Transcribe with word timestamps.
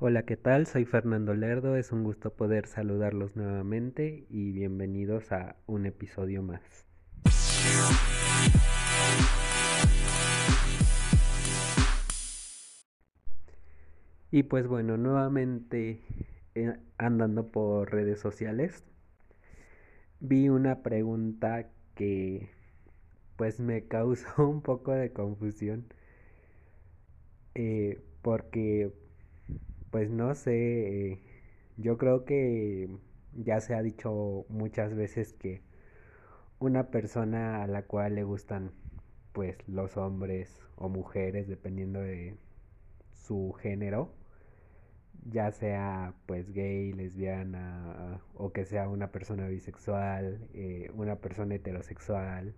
Hola, 0.00 0.24
¿qué 0.24 0.36
tal? 0.36 0.66
Soy 0.66 0.84
Fernando 0.84 1.34
Lerdo, 1.34 1.76
es 1.76 1.92
un 1.92 2.02
gusto 2.02 2.34
poder 2.34 2.66
saludarlos 2.66 3.36
nuevamente 3.36 4.26
y 4.28 4.50
bienvenidos 4.50 5.30
a 5.30 5.54
un 5.66 5.86
episodio 5.86 6.42
más. 6.42 6.84
Y 14.32 14.42
pues 14.42 14.66
bueno, 14.66 14.96
nuevamente 14.96 16.00
eh, 16.56 16.76
andando 16.98 17.52
por 17.52 17.92
redes 17.92 18.18
sociales, 18.18 18.82
vi 20.18 20.48
una 20.48 20.82
pregunta 20.82 21.70
que 21.94 22.50
pues 23.36 23.60
me 23.60 23.84
causó 23.88 24.48
un 24.48 24.60
poco 24.60 24.90
de 24.90 25.12
confusión. 25.12 25.86
Eh, 27.54 28.02
porque 28.22 28.92
pues 29.94 30.10
no 30.10 30.34
sé, 30.34 31.20
yo 31.76 31.98
creo 31.98 32.24
que 32.24 32.88
ya 33.32 33.60
se 33.60 33.76
ha 33.76 33.82
dicho 33.82 34.44
muchas 34.48 34.92
veces 34.92 35.34
que 35.34 35.62
una 36.58 36.90
persona 36.90 37.62
a 37.62 37.68
la 37.68 37.84
cual 37.84 38.16
le 38.16 38.24
gustan 38.24 38.72
pues 39.32 39.56
los 39.68 39.96
hombres 39.96 40.60
o 40.74 40.88
mujeres 40.88 41.46
dependiendo 41.46 42.00
de 42.00 42.36
su 43.12 43.52
género, 43.52 44.12
ya 45.30 45.52
sea 45.52 46.14
pues 46.26 46.52
gay, 46.52 46.92
lesbiana 46.92 48.20
o 48.34 48.52
que 48.52 48.64
sea 48.64 48.88
una 48.88 49.12
persona 49.12 49.46
bisexual, 49.46 50.48
eh, 50.54 50.90
una 50.96 51.20
persona 51.20 51.54
heterosexual, 51.54 52.56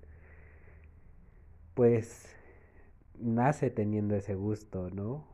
pues 1.74 2.34
nace 3.18 3.68
teniendo 3.70 4.14
ese 4.14 4.34
gusto, 4.34 4.88
¿no? 4.88 5.26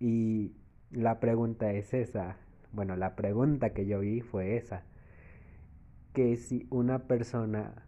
Y 0.00 0.59
la 0.90 1.20
pregunta 1.20 1.72
es 1.72 1.94
esa. 1.94 2.36
Bueno, 2.72 2.96
la 2.96 3.16
pregunta 3.16 3.70
que 3.70 3.86
yo 3.86 4.00
vi 4.00 4.20
fue 4.20 4.56
esa. 4.56 4.82
Que 6.12 6.36
si 6.36 6.66
una 6.70 7.06
persona 7.06 7.86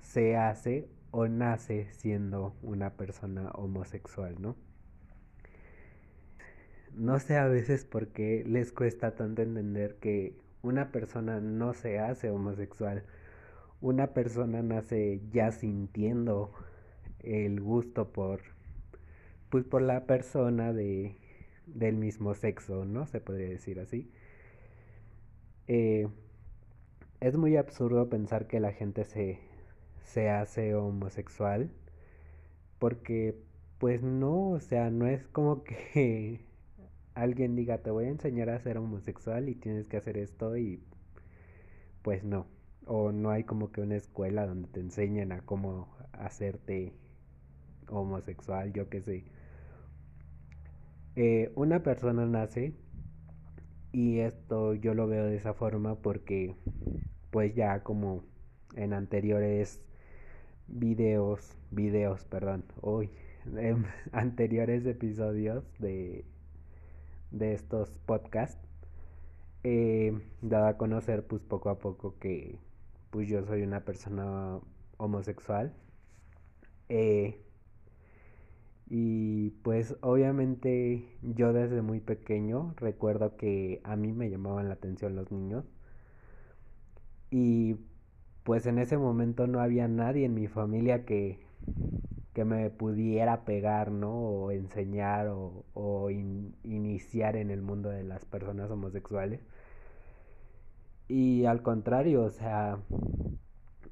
se 0.00 0.36
hace 0.36 0.88
o 1.10 1.26
nace 1.26 1.88
siendo 1.92 2.54
una 2.62 2.90
persona 2.90 3.50
homosexual, 3.50 4.36
¿no? 4.40 4.56
No 6.94 7.18
sé 7.18 7.36
a 7.36 7.46
veces 7.46 7.84
por 7.84 8.08
qué 8.08 8.44
les 8.46 8.72
cuesta 8.72 9.14
tanto 9.14 9.42
entender 9.42 9.96
que 9.96 10.36
una 10.62 10.90
persona 10.92 11.40
no 11.40 11.72
se 11.74 11.98
hace 11.98 12.30
homosexual. 12.30 13.04
Una 13.80 14.08
persona 14.08 14.62
nace 14.62 15.20
ya 15.32 15.52
sintiendo 15.52 16.52
el 17.20 17.60
gusto 17.60 18.12
por 18.12 18.40
pues 19.50 19.64
por 19.64 19.82
la 19.82 20.06
persona 20.06 20.72
de 20.72 21.16
del 21.74 21.96
mismo 21.96 22.34
sexo, 22.34 22.84
¿no? 22.84 23.06
Se 23.06 23.20
podría 23.20 23.48
decir 23.48 23.80
así. 23.80 24.10
Eh, 25.68 26.08
es 27.20 27.36
muy 27.36 27.56
absurdo 27.56 28.08
pensar 28.08 28.46
que 28.46 28.60
la 28.60 28.72
gente 28.72 29.04
se, 29.04 29.38
se 30.02 30.30
hace 30.30 30.74
homosexual 30.74 31.70
porque 32.78 33.36
pues 33.78 34.02
no, 34.02 34.50
o 34.50 34.60
sea, 34.60 34.90
no 34.90 35.06
es 35.06 35.26
como 35.28 35.64
que 35.64 36.40
alguien 37.14 37.56
diga 37.56 37.78
te 37.78 37.90
voy 37.90 38.06
a 38.06 38.08
enseñar 38.10 38.50
a 38.50 38.58
ser 38.60 38.78
homosexual 38.78 39.48
y 39.48 39.54
tienes 39.54 39.86
que 39.86 39.96
hacer 39.98 40.16
esto 40.16 40.56
y 40.56 40.82
pues 42.02 42.24
no. 42.24 42.46
O 42.86 43.12
no 43.12 43.30
hay 43.30 43.44
como 43.44 43.70
que 43.72 43.82
una 43.82 43.96
escuela 43.96 44.46
donde 44.46 44.68
te 44.68 44.80
enseñen 44.80 45.32
a 45.32 45.42
cómo 45.42 45.88
hacerte 46.12 46.92
homosexual, 47.88 48.72
yo 48.72 48.88
qué 48.88 49.02
sé. 49.02 49.24
Eh, 51.16 51.52
una 51.56 51.82
persona 51.82 52.24
nace 52.26 52.72
y 53.92 54.20
esto 54.20 54.74
yo 54.74 54.94
lo 54.94 55.08
veo 55.08 55.24
de 55.26 55.36
esa 55.36 55.54
forma 55.54 55.96
porque 55.96 56.54
pues 57.30 57.54
ya 57.54 57.82
como 57.82 58.24
en 58.76 58.92
anteriores 58.92 59.80
videos, 60.68 61.56
videos, 61.70 62.24
perdón, 62.24 62.64
hoy, 62.80 63.10
en 63.56 63.86
anteriores 64.12 64.86
episodios 64.86 65.64
de, 65.78 66.24
de 67.30 67.54
estos 67.54 67.98
podcasts, 68.06 68.60
he 69.64 70.12
dado 70.42 70.66
a 70.66 70.76
conocer 70.76 71.26
pues 71.26 71.42
poco 71.42 71.70
a 71.70 71.78
poco 71.78 72.18
que 72.18 72.58
pues 73.10 73.28
yo 73.28 73.44
soy 73.44 73.62
una 73.62 73.84
persona 73.84 74.60
homosexual. 74.98 75.74
Eh, 76.88 77.40
y 78.90 79.50
pues 79.62 79.96
obviamente 80.02 81.06
yo 81.22 81.52
desde 81.52 81.80
muy 81.80 82.00
pequeño 82.00 82.74
recuerdo 82.76 83.36
que 83.36 83.80
a 83.84 83.96
mí 83.96 84.12
me 84.12 84.28
llamaban 84.30 84.68
la 84.68 84.74
atención 84.74 85.16
los 85.16 85.30
niños. 85.30 85.64
Y 87.30 87.76
pues 88.44 88.66
en 88.66 88.78
ese 88.78 88.98
momento 88.98 89.46
no 89.46 89.60
había 89.60 89.88
nadie 89.88 90.24
en 90.26 90.34
mi 90.34 90.48
familia 90.48 91.04
que, 91.04 91.38
que 92.34 92.44
me 92.44 92.70
pudiera 92.70 93.44
pegar, 93.44 93.90
¿no? 93.92 94.12
O 94.12 94.50
enseñar 94.52 95.28
o, 95.28 95.64
o 95.74 96.10
iniciar 96.10 97.36
en 97.36 97.50
el 97.50 97.62
mundo 97.62 97.90
de 97.90 98.04
las 98.04 98.24
personas 98.24 98.70
homosexuales. 98.70 99.40
Y 101.08 101.44
al 101.44 101.62
contrario, 101.62 102.22
o 102.22 102.30
sea, 102.30 102.78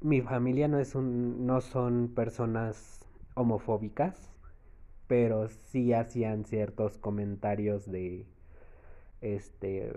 mi 0.01 0.21
familia 0.21 0.67
no 0.67 0.79
es 0.79 0.95
un, 0.95 1.45
no 1.45 1.61
son 1.61 2.09
personas 2.15 3.05
homofóbicas 3.35 4.28
pero 5.09 5.49
sí 5.49 5.91
hacían 5.91 6.45
ciertos 6.45 6.99
comentarios 6.99 7.91
de 7.91 8.27
este 9.21 9.91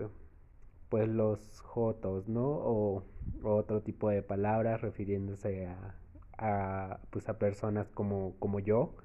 pues 0.89 1.07
los 1.07 1.61
jotos, 1.61 2.27
¿no? 2.27 2.45
O, 2.45 3.03
otro 3.43 3.81
tipo 3.81 4.09
de 4.09 4.23
palabras 4.23 4.81
refiriéndose 4.81 5.67
a, 5.67 5.95
a 6.37 6.99
pues 7.11 7.29
a 7.29 7.37
personas 7.37 7.91
como, 7.91 8.35
como 8.39 8.59
yo. 8.59 8.95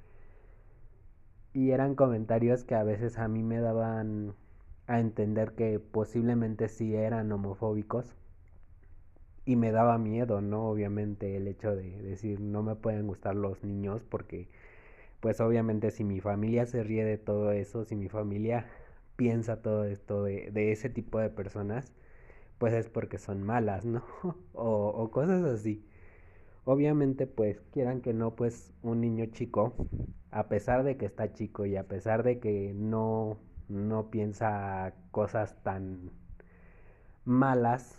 Y 1.52 1.72
eran 1.72 1.94
comentarios 1.94 2.64
que 2.64 2.74
a 2.74 2.84
veces 2.84 3.18
a 3.18 3.28
mí 3.28 3.42
me 3.42 3.60
daban 3.60 4.34
a 4.86 5.00
entender 5.00 5.52
que 5.52 5.78
posiblemente 5.78 6.68
sí 6.70 6.94
eran 6.94 7.30
homofóbicos. 7.32 8.14
Y 9.44 9.56
me 9.56 9.72
daba 9.72 9.98
miedo, 9.98 10.40
¿no? 10.40 10.70
Obviamente 10.70 11.36
el 11.36 11.48
hecho 11.48 11.76
de 11.76 12.00
decir 12.02 12.40
no 12.40 12.62
me 12.62 12.76
pueden 12.76 13.06
gustar 13.06 13.34
los 13.34 13.62
niños 13.62 14.04
porque 14.04 14.48
pues 15.20 15.40
obviamente 15.40 15.90
si 15.90 16.04
mi 16.04 16.20
familia 16.20 16.66
se 16.66 16.82
ríe 16.84 17.04
de 17.04 17.18
todo 17.18 17.52
eso, 17.52 17.84
si 17.84 17.96
mi 17.96 18.08
familia 18.08 18.66
piensa 19.16 19.62
todo 19.62 19.84
esto 19.84 20.22
de, 20.24 20.50
de 20.52 20.72
ese 20.72 20.90
tipo 20.90 21.18
de 21.18 21.30
personas, 21.30 21.92
pues 22.58 22.74
es 22.74 22.88
porque 22.88 23.18
son 23.18 23.42
malas, 23.42 23.84
¿no? 23.84 24.04
o, 24.54 25.10
cosas 25.10 25.44
así. 25.44 25.84
Obviamente, 26.64 27.26
pues 27.26 27.60
quieran 27.72 28.00
que 28.02 28.12
no, 28.14 28.36
pues 28.36 28.72
un 28.82 29.00
niño 29.00 29.26
chico, 29.26 29.74
a 30.30 30.48
pesar 30.48 30.84
de 30.84 30.96
que 30.96 31.06
está 31.06 31.32
chico 31.32 31.66
y 31.66 31.76
a 31.76 31.88
pesar 31.88 32.22
de 32.24 32.40
que 32.40 32.74
no, 32.74 33.38
no 33.68 34.10
piensa 34.10 34.94
cosas 35.10 35.56
tan 35.62 36.10
malas, 37.24 37.98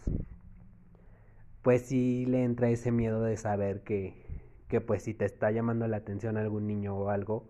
pues 1.62 1.84
sí 1.84 2.26
le 2.26 2.44
entra 2.44 2.70
ese 2.70 2.92
miedo 2.92 3.22
de 3.24 3.38
saber 3.38 3.82
que, 3.84 4.26
que 4.70 4.82
pues 4.82 5.04
si 5.04 5.14
te 5.14 5.26
está 5.26 5.52
llamando 5.52 5.88
la 5.88 5.98
atención 5.98 6.38
algún 6.38 6.68
niño 6.68 6.96
o 6.96 7.10
algo 7.10 7.50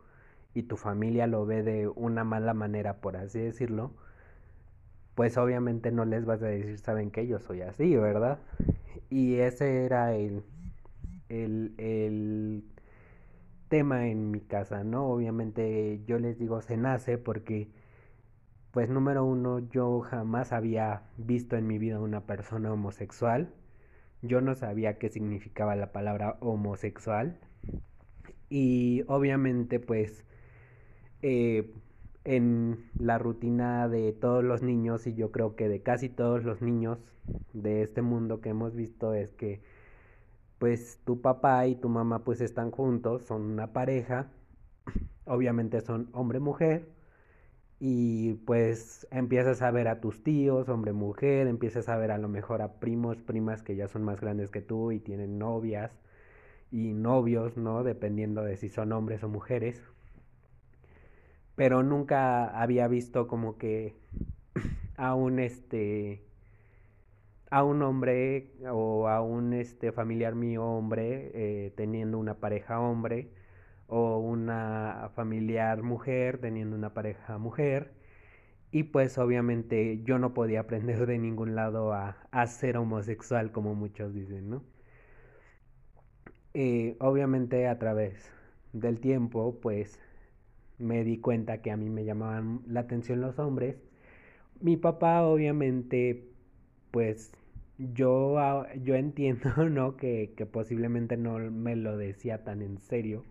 y 0.56 0.64
tu 0.64 0.78
familia 0.78 1.28
lo 1.28 1.46
ve 1.46 1.64
de 1.64 1.88
una 1.90 2.24
mala 2.24 2.54
manera, 2.56 3.02
por 3.02 3.18
así 3.18 3.40
decirlo, 3.40 3.92
pues 5.16 5.38
obviamente 5.38 5.92
no 5.92 6.06
les 6.06 6.26
vas 6.26 6.42
a 6.42 6.48
decir, 6.48 6.80
saben 6.80 7.12
que 7.12 7.28
yo 7.28 7.40
soy 7.40 7.62
así, 7.62 7.96
¿verdad? 7.98 8.40
Y 9.10 9.36
ese 9.36 9.86
era 9.86 10.16
el, 10.16 10.44
el, 11.30 11.74
el 11.78 12.64
tema 13.68 14.08
en 14.08 14.32
mi 14.32 14.40
casa, 14.42 14.84
¿no? 14.84 15.08
Obviamente 15.08 16.02
yo 16.08 16.20
les 16.20 16.40
digo 16.40 16.62
se 16.62 16.78
nace 16.78 17.18
porque, 17.18 17.70
pues 18.72 18.90
número 18.90 19.26
uno, 19.26 19.60
yo 19.60 20.00
jamás 20.02 20.54
había 20.54 21.04
visto 21.18 21.58
en 21.58 21.68
mi 21.68 21.78
vida 21.80 22.00
una 22.00 22.22
persona 22.22 22.72
homosexual 22.74 23.54
yo 24.22 24.42
no 24.42 24.56
sabía 24.56 24.98
qué 24.98 25.10
significaba 25.10 25.76
la 25.76 25.92
palabra 25.92 26.38
homosexual. 26.40 27.40
Y 28.50 29.04
obviamente 29.08 29.80
pues 29.80 30.26
eh, 31.22 31.72
en 32.24 32.90
la 32.98 33.18
rutina 33.18 33.88
de 33.88 34.14
todos 34.14 34.44
los 34.44 34.62
niños 34.62 35.08
y 35.08 35.14
yo 35.16 35.32
creo 35.32 35.56
que 35.56 35.70
de 35.70 35.82
casi 35.82 36.10
todos 36.10 36.44
los 36.44 36.62
niños 36.62 37.00
de 37.54 37.82
este 37.82 38.02
mundo 38.02 38.42
que 38.42 38.50
hemos 38.50 38.76
visto 38.76 39.14
es 39.14 39.34
que 39.34 39.62
pues 40.58 41.00
tu 41.06 41.22
papá 41.22 41.68
y 41.68 41.76
tu 41.76 41.90
mamá 41.90 42.24
pues 42.24 42.42
están 42.42 42.72
juntos, 42.72 43.24
son 43.26 43.44
una 43.44 43.72
pareja, 43.72 44.28
obviamente 45.26 45.82
son 45.82 46.10
hombre-mujer 46.14 46.99
y 47.80 48.34
pues 48.46 49.08
empiezas 49.12 49.62
a 49.62 49.72
ver 49.72 49.88
a 49.88 50.02
tus 50.02 50.24
tíos, 50.24 50.70
hombre, 50.70 50.94
mujer, 50.94 51.48
empiezas 51.48 51.90
a 51.90 51.98
ver 51.98 52.12
a 52.12 52.18
lo 52.18 52.28
mejor 52.30 52.62
a 52.62 52.80
primos, 52.80 53.22
primas 53.22 53.64
que 53.64 53.76
ya 53.76 53.88
son 53.88 54.04
más 54.04 54.22
grandes 54.22 54.52
que 54.52 54.62
tú 54.62 54.92
y 54.92 55.00
tienen 55.00 55.40
novias 55.40 55.92
y 56.72 56.94
novios, 56.94 57.58
¿no? 57.58 57.84
Dependiendo 57.84 58.44
de 58.44 58.58
si 58.58 58.70
son 58.70 58.92
hombres 58.94 59.24
o 59.24 59.30
mujeres. 59.30 59.82
pero 61.56 61.84
nunca 61.84 62.46
había 62.62 62.88
visto 62.88 63.28
como 63.28 63.58
que 63.58 63.96
a 64.98 65.16
un 65.16 65.40
este 65.40 66.24
a 67.50 67.64
un 67.64 67.82
hombre 67.82 68.52
o 68.72 69.08
a 69.08 69.22
un 69.22 69.54
este 69.54 69.92
familiar 69.92 70.36
mío 70.36 70.64
hombre 70.66 71.32
eh, 71.34 71.74
teniendo 71.76 72.18
una 72.20 72.36
pareja 72.40 72.80
hombre 72.80 73.32
o 73.90 74.20
una 74.20 75.12
familiar 75.16 75.84
mujer 75.84 76.40
teniendo 76.40 76.76
una 76.76 76.94
pareja 76.94 77.38
mujer 77.38 77.94
y 78.72 78.84
pues 78.84 79.18
obviamente 79.18 80.02
yo 80.04 80.20
no 80.20 80.34
podía 80.34 80.62
aprender 80.62 81.06
de 81.08 81.20
ningún 81.20 81.56
lado 81.56 81.94
a, 81.94 82.18
a 82.32 82.48
ser 82.48 82.78
homosexual 82.78 83.52
como 83.52 83.76
muchos 83.76 84.14
dicen, 84.14 84.50
¿no? 84.50 84.64
Eh, 86.54 86.96
obviamente 87.00 87.68
a 87.68 87.78
través 87.80 88.32
del 88.74 89.00
tiempo 89.00 89.60
pues 89.62 90.00
me 90.80 91.04
di 91.04 91.20
cuenta 91.20 91.62
que 91.62 91.72
a 91.72 91.78
mí 91.78 91.90
me 91.90 92.06
llamaban 92.06 92.62
la 92.68 92.82
atención 92.82 93.22
los 93.22 93.40
hombres. 93.40 93.78
Mi 94.62 94.78
papá 94.78 95.24
obviamente 95.24 96.30
pues 96.92 97.32
yo, 97.78 98.38
yo 98.84 98.96
entiendo, 98.96 99.50
¿no? 99.70 99.98
Que, 99.98 100.34
que 100.38 100.46
posiblemente 100.46 101.18
no 101.18 101.40
me 101.40 101.76
lo 101.76 101.98
decía 101.98 102.44
tan 102.44 102.62
en 102.62 102.80
serio 102.80 103.26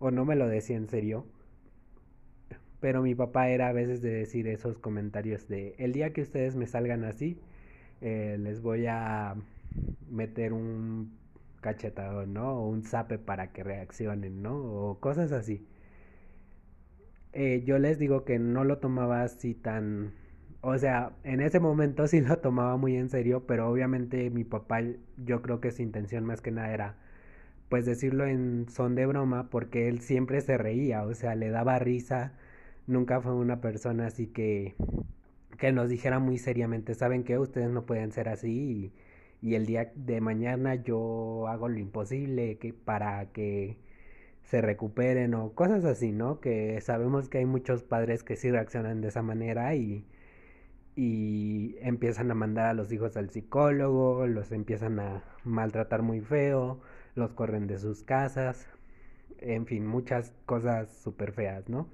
o 0.00 0.10
no 0.10 0.24
me 0.24 0.34
lo 0.36 0.48
decía 0.48 0.76
en 0.76 0.88
serio 0.88 1.26
pero 2.80 3.02
mi 3.02 3.14
papá 3.14 3.48
era 3.50 3.68
a 3.68 3.72
veces 3.72 4.00
de 4.02 4.10
decir 4.10 4.46
esos 4.48 4.78
comentarios 4.78 5.48
de 5.48 5.74
el 5.78 5.92
día 5.92 6.12
que 6.12 6.22
ustedes 6.22 6.56
me 6.56 6.66
salgan 6.66 7.04
así, 7.04 7.38
eh, 8.00 8.36
les 8.40 8.62
voy 8.62 8.86
a 8.88 9.36
meter 10.10 10.52
un 10.52 11.12
cachetado, 11.60 12.26
¿no? 12.26 12.54
O 12.60 12.68
un 12.68 12.82
zape 12.84 13.18
para 13.18 13.52
que 13.52 13.62
reaccionen, 13.64 14.42
¿no? 14.42 14.56
O 14.56 15.00
cosas 15.00 15.32
así. 15.32 15.66
Eh, 17.32 17.62
yo 17.64 17.78
les 17.78 17.98
digo 17.98 18.24
que 18.24 18.38
no 18.38 18.64
lo 18.64 18.78
tomaba 18.78 19.22
así 19.22 19.54
tan... 19.54 20.12
O 20.62 20.76
sea, 20.78 21.12
en 21.24 21.40
ese 21.40 21.60
momento 21.60 22.06
sí 22.06 22.20
lo 22.20 22.38
tomaba 22.38 22.76
muy 22.76 22.96
en 22.96 23.08
serio, 23.08 23.46
pero 23.46 23.68
obviamente 23.70 24.30
mi 24.30 24.44
papá, 24.44 24.80
yo 25.16 25.40
creo 25.42 25.60
que 25.60 25.70
su 25.70 25.82
intención 25.82 26.24
más 26.26 26.40
que 26.42 26.50
nada 26.50 26.72
era, 26.72 26.96
pues 27.70 27.86
decirlo 27.86 28.26
en 28.26 28.68
son 28.68 28.94
de 28.94 29.06
broma, 29.06 29.48
porque 29.50 29.88
él 29.88 30.00
siempre 30.00 30.42
se 30.42 30.58
reía, 30.58 31.04
o 31.04 31.14
sea, 31.14 31.34
le 31.36 31.48
daba 31.50 31.78
risa 31.78 32.34
nunca 32.90 33.20
fue 33.20 33.34
una 33.34 33.60
persona 33.60 34.06
así 34.06 34.26
que, 34.26 34.74
que 35.58 35.72
nos 35.72 35.88
dijera 35.88 36.18
muy 36.18 36.38
seriamente, 36.38 36.94
¿saben 36.94 37.24
qué? 37.24 37.38
Ustedes 37.38 37.70
no 37.70 37.86
pueden 37.86 38.12
ser 38.12 38.28
así 38.28 38.92
y, 39.42 39.54
el 39.54 39.66
día 39.66 39.92
de 39.94 40.20
mañana 40.20 40.74
yo 40.74 41.46
hago 41.48 41.68
lo 41.68 41.78
imposible 41.78 42.58
que, 42.58 42.74
para 42.74 43.32
que 43.32 43.78
se 44.42 44.60
recuperen 44.60 45.34
o 45.34 45.52
cosas 45.54 45.84
así, 45.84 46.12
¿no? 46.12 46.40
Que 46.40 46.80
sabemos 46.82 47.28
que 47.30 47.38
hay 47.38 47.46
muchos 47.46 47.82
padres 47.82 48.22
que 48.22 48.36
sí 48.36 48.50
reaccionan 48.50 49.00
de 49.00 49.08
esa 49.08 49.22
manera 49.22 49.74
y, 49.74 50.04
y 50.96 51.76
empiezan 51.80 52.30
a 52.30 52.34
mandar 52.34 52.66
a 52.66 52.74
los 52.74 52.92
hijos 52.92 53.16
al 53.16 53.30
psicólogo, 53.30 54.26
los 54.26 54.52
empiezan 54.52 55.00
a 55.00 55.24
maltratar 55.44 56.02
muy 56.02 56.20
feo, 56.20 56.80
los 57.20 57.32
corren 57.34 57.68
de 57.68 57.78
sus 57.78 58.02
casas, 58.04 58.68
en 59.40 59.66
fin, 59.66 59.86
muchas 59.86 60.32
cosas 60.46 60.90
súper 61.04 61.32
feas, 61.32 61.68
¿no? 61.70 61.88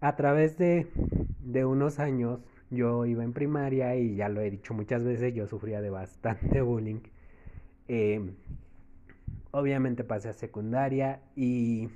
a 0.00 0.16
través 0.16 0.58
de, 0.58 0.86
de 1.40 1.64
unos 1.64 1.98
años 1.98 2.40
yo 2.70 3.06
iba 3.06 3.24
en 3.24 3.32
primaria 3.32 3.96
y 3.96 4.16
ya 4.16 4.28
lo 4.28 4.40
he 4.40 4.50
dicho 4.50 4.74
muchas 4.74 5.04
veces, 5.04 5.34
yo 5.34 5.46
sufría 5.46 5.80
de 5.80 5.90
bastante 5.90 6.60
bullying. 6.62 7.00
Eh, 7.88 8.20
obviamente 9.50 10.04
pasé 10.04 10.28
a 10.28 10.32
secundaria 10.32 11.20
y, 11.34 11.88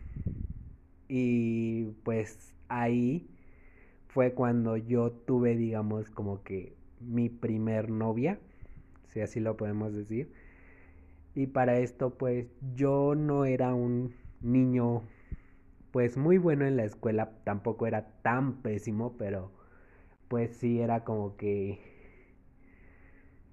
y 1.09 1.85
pues 2.05 2.55
ahí 2.69 3.29
fue 4.09 4.35
cuando 4.35 4.77
yo 4.77 5.13
tuve, 5.13 5.57
digamos, 5.57 6.11
como 6.11 6.43
que 6.45 6.77
mi 7.01 7.29
primer 7.31 7.91
novia, 7.91 8.41
si 9.09 9.21
así 9.23 9.41
lo 9.41 9.57
podemos 9.57 9.95
decir. 9.95 10.33
Y 11.35 11.47
para 11.47 11.79
esto, 11.79 12.11
pues 12.19 12.49
yo 12.75 13.15
no 13.15 13.45
era 13.45 13.75
un 13.75 14.15
niño 14.41 15.03
pues 15.91 16.17
muy 16.17 16.39
bueno 16.39 16.67
en 16.67 16.77
la 16.77 16.85
escuela, 16.85 17.33
tampoco 17.45 17.87
era 17.87 18.07
tan 18.23 18.63
pésimo, 18.63 19.17
pero 19.19 19.51
pues 20.29 20.57
sí 20.57 20.81
era 20.81 21.05
como 21.05 21.37
que 21.37 21.81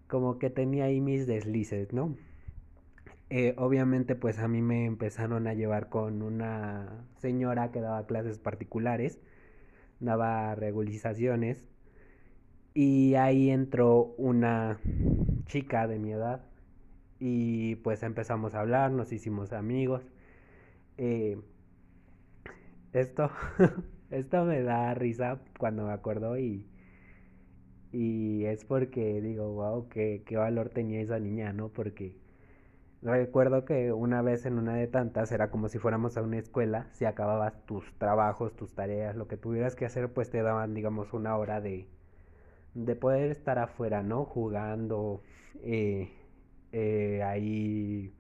como 0.08 0.40
que 0.40 0.50
tenía 0.50 0.86
ahí 0.86 1.02
mis 1.02 1.28
deslices, 1.28 1.94
¿no? 1.94 2.16
Eh, 3.30 3.56
obviamente 3.58 4.16
pues 4.16 4.40
a 4.40 4.48
mí 4.48 4.62
me 4.62 4.86
empezaron 4.86 5.48
a 5.48 5.54
llevar 5.54 5.90
con 5.90 6.22
una 6.22 7.06
señora 7.18 7.72
que 7.72 7.82
daba 7.82 8.06
clases 8.08 8.38
particulares, 8.40 9.20
daba 10.00 10.56
regularizaciones 10.56 11.68
y 12.74 13.16
ahí 13.16 13.50
entró 13.50 14.14
una 14.18 14.80
chica 15.48 15.88
de 15.88 16.00
mi 16.00 16.12
edad 16.14 16.46
y 17.19 17.75
pues 17.78 18.04
empezamos 18.04 18.56
a 18.56 18.62
hablar, 18.62 18.92
nos 18.92 19.12
hicimos 19.12 19.54
amigos. 19.54 20.04
Eh, 20.98 21.38
esto, 22.94 23.31
esto 24.12 24.44
me 24.46 24.62
da 24.64 24.94
risa 24.94 25.40
cuando 25.58 25.86
me 25.86 25.94
acuerdo 25.94 26.38
y, 26.38 26.66
y 27.92 28.46
es 28.46 28.66
porque 28.66 29.22
digo, 29.22 29.54
wow, 29.54 29.88
qué, 29.90 30.24
qué 30.25 30.38
valor 30.38 30.69
tenía 30.69 31.02
esa 31.02 31.19
niña, 31.19 31.54
¿no? 31.54 31.69
Porque 31.69 32.16
recuerdo 33.02 33.66
que 33.66 33.94
una 33.94 34.22
vez 34.24 34.46
en 34.46 34.60
una 34.60 34.75
de 34.75 34.88
tantas 34.88 35.31
era 35.31 35.52
como 35.52 35.69
si 35.69 35.80
fuéramos 35.80 36.18
a 36.18 36.24
una 36.24 36.40
escuela, 36.40 36.88
si 36.94 37.06
acababas 37.06 37.66
tus 37.66 37.86
trabajos, 38.00 38.56
tus 38.56 38.74
tareas, 38.75 39.16
lo 39.16 39.28
que 39.28 39.38
tuvieras 39.38 39.75
que 39.75 39.86
hacer, 39.86 40.14
pues 40.14 40.31
te 40.31 40.44
daban, 40.44 40.74
digamos, 40.75 41.14
una 41.14 41.38
hora 41.38 41.62
de, 41.62 41.88
de 42.75 42.96
poder 42.96 43.31
estar 43.31 43.60
afuera, 43.60 44.04
¿no? 44.04 44.25
Jugando, 44.25 45.22
eh, 45.64 46.12
eh, 46.72 47.22
ahí 47.24 48.14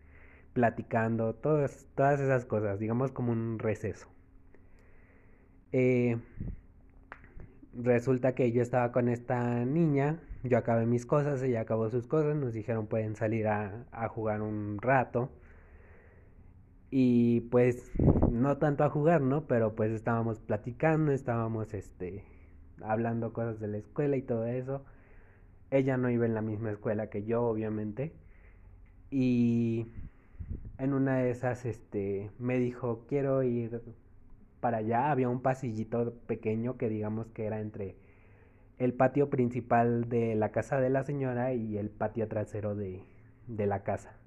platicando, 0.53 1.35
todas, 1.35 1.87
todas 1.95 2.19
esas 2.19 2.45
cosas, 2.45 2.79
digamos 2.79 3.11
como 3.11 3.31
un 3.31 3.59
receso. 3.59 4.07
Eh, 5.71 6.17
resulta 7.73 8.33
que 8.33 8.51
yo 8.51 8.61
estaba 8.61 8.91
con 8.91 9.09
esta 9.09 9.65
niña, 9.65 10.19
yo 10.43 10.57
acabé 10.57 10.85
mis 10.85 11.05
cosas, 11.05 11.41
ella 11.43 11.61
acabó 11.61 11.89
sus 11.89 12.07
cosas, 12.07 12.35
nos 12.35 12.53
dijeron 12.53 12.87
pueden 12.87 13.15
salir 13.15 13.47
a, 13.47 13.85
a 13.91 14.07
jugar 14.07 14.41
un 14.41 14.79
rato. 14.81 15.29
Y 16.89 17.41
pues 17.51 17.91
no 18.31 18.57
tanto 18.57 18.83
a 18.83 18.89
jugar, 18.89 19.21
¿no? 19.21 19.45
Pero 19.47 19.75
pues 19.75 19.91
estábamos 19.91 20.39
platicando, 20.39 21.11
estábamos 21.11 21.73
este 21.73 22.23
hablando 22.81 23.33
cosas 23.33 23.59
de 23.59 23.67
la 23.67 23.77
escuela 23.77 24.15
y 24.17 24.21
todo 24.21 24.45
eso. 24.45 24.85
Ella 25.71 25.97
no 25.97 26.09
iba 26.09 26.25
en 26.25 26.33
la 26.33 26.41
misma 26.41 26.71
escuela 26.71 27.09
que 27.09 27.23
yo, 27.25 27.43
obviamente. 27.43 28.13
Y 29.11 29.87
en 30.77 30.93
una 30.93 31.17
de 31.17 31.31
esas 31.31 31.65
este 31.65 32.31
me 32.39 32.59
dijo, 32.59 33.05
"Quiero 33.07 33.43
ir 33.43 33.81
para 34.61 34.77
allá 34.79 35.11
había 35.11 35.29
un 35.29 35.41
pasillito 35.41 36.13
pequeño 36.27 36.77
que 36.77 36.89
digamos 36.89 37.27
que 37.29 37.45
era 37.45 37.59
entre 37.61 37.95
el 38.79 38.93
patio 38.93 39.29
principal 39.29 40.09
de 40.09 40.35
la 40.35 40.51
casa 40.51 40.79
de 40.81 40.89
la 40.89 41.03
señora 41.03 41.53
y 41.53 41.77
el 41.77 41.89
patio 41.89 42.27
trasero 42.27 42.75
de, 42.75 43.03
de 43.47 43.67
la 43.67 43.83
casa. 43.83 44.17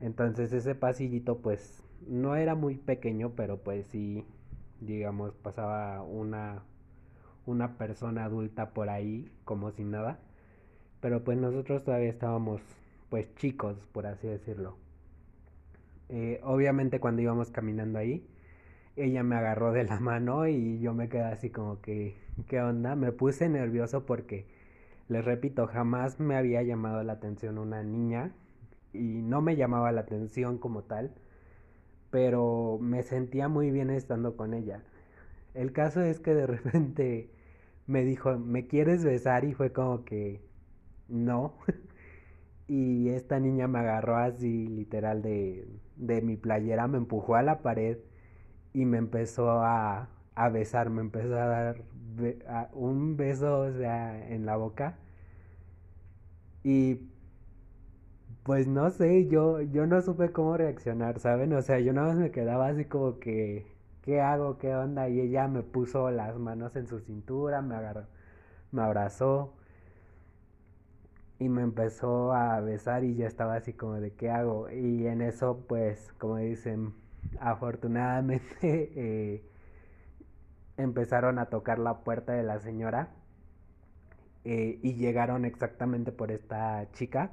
Entonces 0.00 0.52
ese 0.52 0.74
pasillito 0.74 1.38
pues 1.38 1.82
no 2.06 2.36
era 2.36 2.54
muy 2.54 2.76
pequeño, 2.76 3.32
pero 3.36 3.58
pues 3.58 3.86
sí, 3.86 4.24
digamos, 4.80 5.34
pasaba 5.34 6.02
una, 6.02 6.62
una 7.46 7.78
persona 7.78 8.24
adulta 8.24 8.70
por 8.70 8.88
ahí 8.90 9.30
como 9.44 9.70
sin 9.72 9.90
nada. 9.92 10.18
Pero 11.00 11.24
pues 11.24 11.38
nosotros 11.38 11.84
todavía 11.84 12.10
estábamos 12.10 12.62
pues 13.10 13.34
chicos, 13.36 13.86
por 13.92 14.06
así 14.06 14.26
decirlo. 14.28 14.76
Eh, 16.08 16.40
obviamente 16.42 17.00
cuando 17.00 17.22
íbamos 17.22 17.50
caminando 17.50 17.98
ahí, 17.98 18.26
ella 18.96 19.22
me 19.22 19.36
agarró 19.36 19.72
de 19.72 19.84
la 19.84 20.00
mano 20.00 20.46
y 20.48 20.80
yo 20.80 20.94
me 20.94 21.08
quedé 21.08 21.24
así 21.24 21.50
como 21.50 21.80
que, 21.80 22.16
¿qué 22.48 22.60
onda? 22.62 22.96
Me 22.96 23.12
puse 23.12 23.48
nervioso 23.48 24.06
porque, 24.06 24.46
les 25.08 25.24
repito, 25.24 25.66
jamás 25.66 26.20
me 26.20 26.36
había 26.36 26.62
llamado 26.62 27.02
la 27.04 27.14
atención 27.14 27.58
una 27.58 27.82
niña 27.82 28.32
y 28.92 29.22
no 29.22 29.42
me 29.42 29.56
llamaba 29.56 29.92
la 29.92 30.02
atención 30.02 30.58
como 30.58 30.84
tal, 30.84 31.12
pero 32.10 32.78
me 32.80 33.02
sentía 33.02 33.48
muy 33.48 33.70
bien 33.70 33.90
estando 33.90 34.36
con 34.36 34.54
ella. 34.54 34.82
El 35.54 35.72
caso 35.72 36.02
es 36.02 36.20
que 36.20 36.34
de 36.34 36.46
repente 36.46 37.30
me 37.86 38.04
dijo, 38.04 38.38
¿me 38.38 38.66
quieres 38.68 39.04
besar? 39.04 39.44
Y 39.44 39.54
fue 39.54 39.72
como 39.72 40.04
que, 40.04 40.42
no. 41.08 41.54
y 42.68 43.08
esta 43.10 43.40
niña 43.40 43.68
me 43.68 43.80
agarró 43.80 44.16
así 44.18 44.66
literal 44.68 45.22
de, 45.22 45.68
de 45.96 46.22
mi 46.22 46.36
playera, 46.36 46.86
me 46.88 46.98
empujó 46.98 47.36
a 47.36 47.42
la 47.42 47.62
pared 47.62 47.98
y 48.74 48.84
me 48.86 48.98
empezó 48.98 49.50
a, 49.62 50.08
a 50.34 50.48
besar, 50.50 50.90
me 50.90 51.02
empezó 51.02 51.34
a 51.36 51.46
dar 51.46 51.82
un 52.74 53.16
beso 53.16 53.60
o 53.60 53.72
sea, 53.72 54.28
en 54.30 54.46
la 54.46 54.56
boca. 54.56 54.98
Y 56.64 56.98
pues 58.42 58.66
no 58.66 58.90
sé, 58.90 59.28
yo, 59.28 59.60
yo 59.60 59.86
no 59.86 60.00
supe 60.00 60.32
cómo 60.32 60.56
reaccionar, 60.56 61.18
¿saben? 61.20 61.52
O 61.52 61.62
sea, 61.62 61.80
yo 61.80 61.92
nada 61.92 62.08
más 62.08 62.16
me 62.16 62.30
quedaba 62.30 62.68
así 62.68 62.84
como 62.86 63.18
que, 63.18 63.66
¿qué 64.02 64.20
hago? 64.20 64.58
¿Qué 64.58 64.74
onda? 64.74 65.08
Y 65.08 65.20
ella 65.20 65.48
me 65.48 65.62
puso 65.62 66.10
las 66.10 66.38
manos 66.38 66.74
en 66.76 66.86
su 66.86 67.00
cintura, 67.00 67.60
me 67.62 67.74
agarró, 67.74 68.06
me 68.72 68.82
abrazó 68.82 69.54
y 71.38 71.48
me 71.48 71.62
empezó 71.62 72.32
a 72.32 72.60
besar 72.60 73.04
y 73.04 73.14
yo 73.16 73.26
estaba 73.26 73.56
así 73.56 73.72
como 73.72 73.94
de 74.00 74.12
¿qué 74.12 74.30
hago? 74.30 74.70
Y 74.70 75.06
en 75.06 75.22
eso 75.22 75.64
pues 75.68 76.12
como 76.18 76.36
dicen 76.38 76.94
afortunadamente 77.40 78.50
eh, 78.96 79.42
empezaron 80.76 81.38
a 81.38 81.46
tocar 81.46 81.78
la 81.78 81.98
puerta 81.98 82.32
de 82.32 82.42
la 82.42 82.58
señora 82.60 83.10
eh, 84.44 84.78
y 84.82 84.94
llegaron 84.94 85.44
exactamente 85.44 86.12
por 86.12 86.30
esta 86.32 86.90
chica 86.92 87.30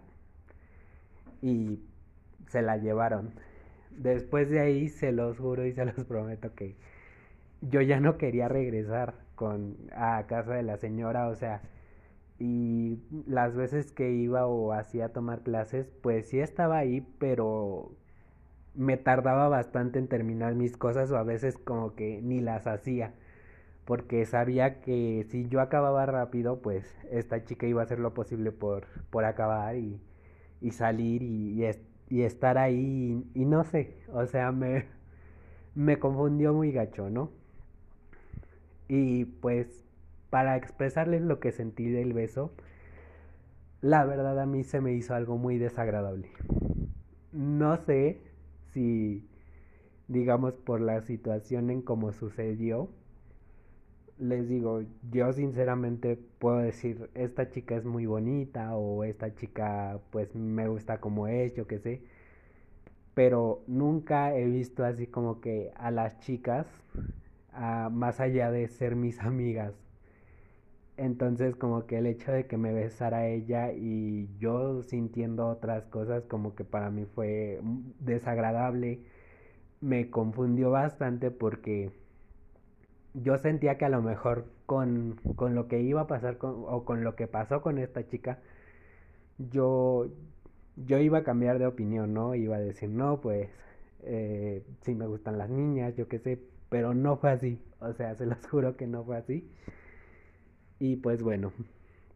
y 1.41 1.79
se 2.47 2.61
la 2.61 2.77
llevaron. 2.77 3.33
Después 3.91 4.49
de 4.49 4.59
ahí 4.59 4.89
se 4.89 5.11
los 5.11 5.37
juro 5.37 5.65
y 5.65 5.73
se 5.73 5.85
los 5.85 5.95
prometo 6.07 6.53
que 6.55 6.75
yo 7.61 7.81
ya 7.81 7.99
no 7.99 8.17
quería 8.17 8.47
regresar 8.47 9.15
con 9.35 9.77
a 9.95 10.25
casa 10.27 10.53
de 10.53 10.63
la 10.63 10.77
señora, 10.77 11.27
o 11.29 11.35
sea, 11.35 11.61
y 12.39 12.99
las 13.27 13.55
veces 13.55 13.91
que 13.91 14.11
iba 14.11 14.45
o 14.47 14.73
hacía 14.73 15.09
tomar 15.13 15.41
clases, 15.41 15.87
pues 16.01 16.27
sí 16.29 16.39
estaba 16.39 16.77
ahí, 16.77 17.01
pero 17.19 17.91
me 18.75 18.97
tardaba 18.97 19.47
bastante 19.49 19.99
en 19.99 20.07
terminar 20.07 20.55
mis 20.55 20.77
cosas 20.77 21.11
o 21.11 21.17
a 21.17 21.23
veces 21.23 21.57
como 21.57 21.95
que 21.95 22.21
ni 22.21 22.41
las 22.41 22.67
hacía, 22.67 23.13
porque 23.85 24.25
sabía 24.25 24.81
que 24.81 25.25
si 25.29 25.47
yo 25.49 25.61
acababa 25.61 26.05
rápido, 26.05 26.61
pues 26.61 26.85
esta 27.11 27.45
chica 27.45 27.67
iba 27.67 27.81
a 27.81 27.85
hacer 27.85 27.99
lo 27.99 28.13
posible 28.13 28.51
por, 28.51 28.87
por 29.11 29.25
acabar 29.25 29.75
y, 29.77 29.99
y 30.61 30.71
salir 30.71 31.23
y, 31.23 31.65
y, 32.09 32.21
estar 32.23 32.57
ahí 32.57 33.23
y, 33.33 33.41
y, 33.41 33.45
no 33.45 33.63
sé, 33.63 33.97
o 34.13 34.25
sea, 34.27 34.51
me, 34.51 34.85
me 35.75 35.99
confundió 35.99 36.53
muy 36.53 36.71
gacho, 36.71 37.09
¿no? 37.09 37.31
Y 38.87 39.25
pues 39.25 39.84
para 40.29 40.57
expresarles 40.57 41.21
lo 41.21 41.39
que 41.39 41.51
sentí 41.51 41.89
del 41.89 42.13
beso, 42.13 42.51
la 43.81 44.05
verdad 44.05 44.39
a 44.39 44.45
mí 44.45 44.63
se 44.63 44.81
me 44.81 44.93
hizo 44.93 45.13
algo 45.13 45.37
muy 45.37 45.57
desagradable. 45.57 46.29
No 47.31 47.77
sé 47.77 48.21
si, 48.71 49.27
digamos, 50.07 50.53
por 50.53 50.81
la 50.81 51.01
situación 51.01 51.69
en 51.69 51.81
cómo 51.81 52.11
sucedió, 52.11 52.89
les 54.17 54.47
digo, 54.47 54.83
yo 55.11 55.33
sinceramente 55.33 56.17
puedo 56.39 56.57
decir, 56.59 57.09
esta 57.15 57.49
chica 57.49 57.75
es 57.75 57.85
muy 57.85 58.05
bonita 58.05 58.75
o 58.75 59.03
esta 59.03 59.35
chica 59.35 59.99
pues 60.09 60.33
me 60.35 60.67
gusta 60.67 60.99
como 60.99 61.27
es, 61.27 61.53
yo 61.55 61.67
qué 61.67 61.79
sé. 61.79 62.01
Pero 63.13 63.63
nunca 63.67 64.35
he 64.35 64.45
visto 64.45 64.83
así 64.85 65.07
como 65.07 65.41
que 65.41 65.71
a 65.75 65.91
las 65.91 66.19
chicas, 66.19 66.67
más 67.91 68.19
allá 68.19 68.51
de 68.51 68.67
ser 68.67 68.95
mis 68.95 69.19
amigas, 69.21 69.73
entonces 70.97 71.55
como 71.55 71.85
que 71.87 71.97
el 71.97 72.05
hecho 72.07 72.31
de 72.31 72.47
que 72.47 72.57
me 72.57 72.73
besara 72.73 73.27
ella 73.27 73.71
y 73.73 74.29
yo 74.39 74.81
sintiendo 74.83 75.47
otras 75.47 75.85
cosas 75.87 76.23
como 76.25 76.55
que 76.55 76.63
para 76.65 76.89
mí 76.91 77.05
fue 77.15 77.59
desagradable, 77.99 78.99
me 79.81 80.09
confundió 80.11 80.71
bastante 80.71 81.31
porque 81.31 81.91
yo 83.13 83.37
sentía 83.37 83.77
que 83.77 83.85
a 83.85 83.89
lo 83.89 84.01
mejor 84.01 84.45
con, 84.65 85.15
con 85.35 85.55
lo 85.55 85.67
que 85.67 85.81
iba 85.81 86.01
a 86.01 86.07
pasar 86.07 86.37
con, 86.37 86.63
o 86.67 86.85
con 86.85 87.03
lo 87.03 87.15
que 87.15 87.27
pasó 87.27 87.61
con 87.61 87.77
esta 87.77 88.07
chica, 88.07 88.39
yo, 89.37 90.07
yo 90.75 90.99
iba 90.99 91.19
a 91.19 91.23
cambiar 91.23 91.59
de 91.59 91.67
opinión, 91.67 92.13
¿no? 92.13 92.35
Iba 92.35 92.57
a 92.57 92.59
decir, 92.59 92.89
no, 92.89 93.21
pues 93.21 93.49
eh, 94.03 94.63
sí 94.81 94.95
me 94.95 95.07
gustan 95.07 95.37
las 95.37 95.49
niñas, 95.49 95.95
yo 95.95 96.07
qué 96.07 96.19
sé, 96.19 96.39
pero 96.69 96.93
no 96.93 97.17
fue 97.17 97.31
así, 97.31 97.59
o 97.79 97.93
sea, 97.93 98.15
se 98.15 98.25
los 98.25 98.45
juro 98.49 98.75
que 98.77 98.87
no 98.87 99.03
fue 99.03 99.17
así. 99.17 99.49
Y 100.79 100.97
pues 100.97 101.23
bueno, 101.23 101.51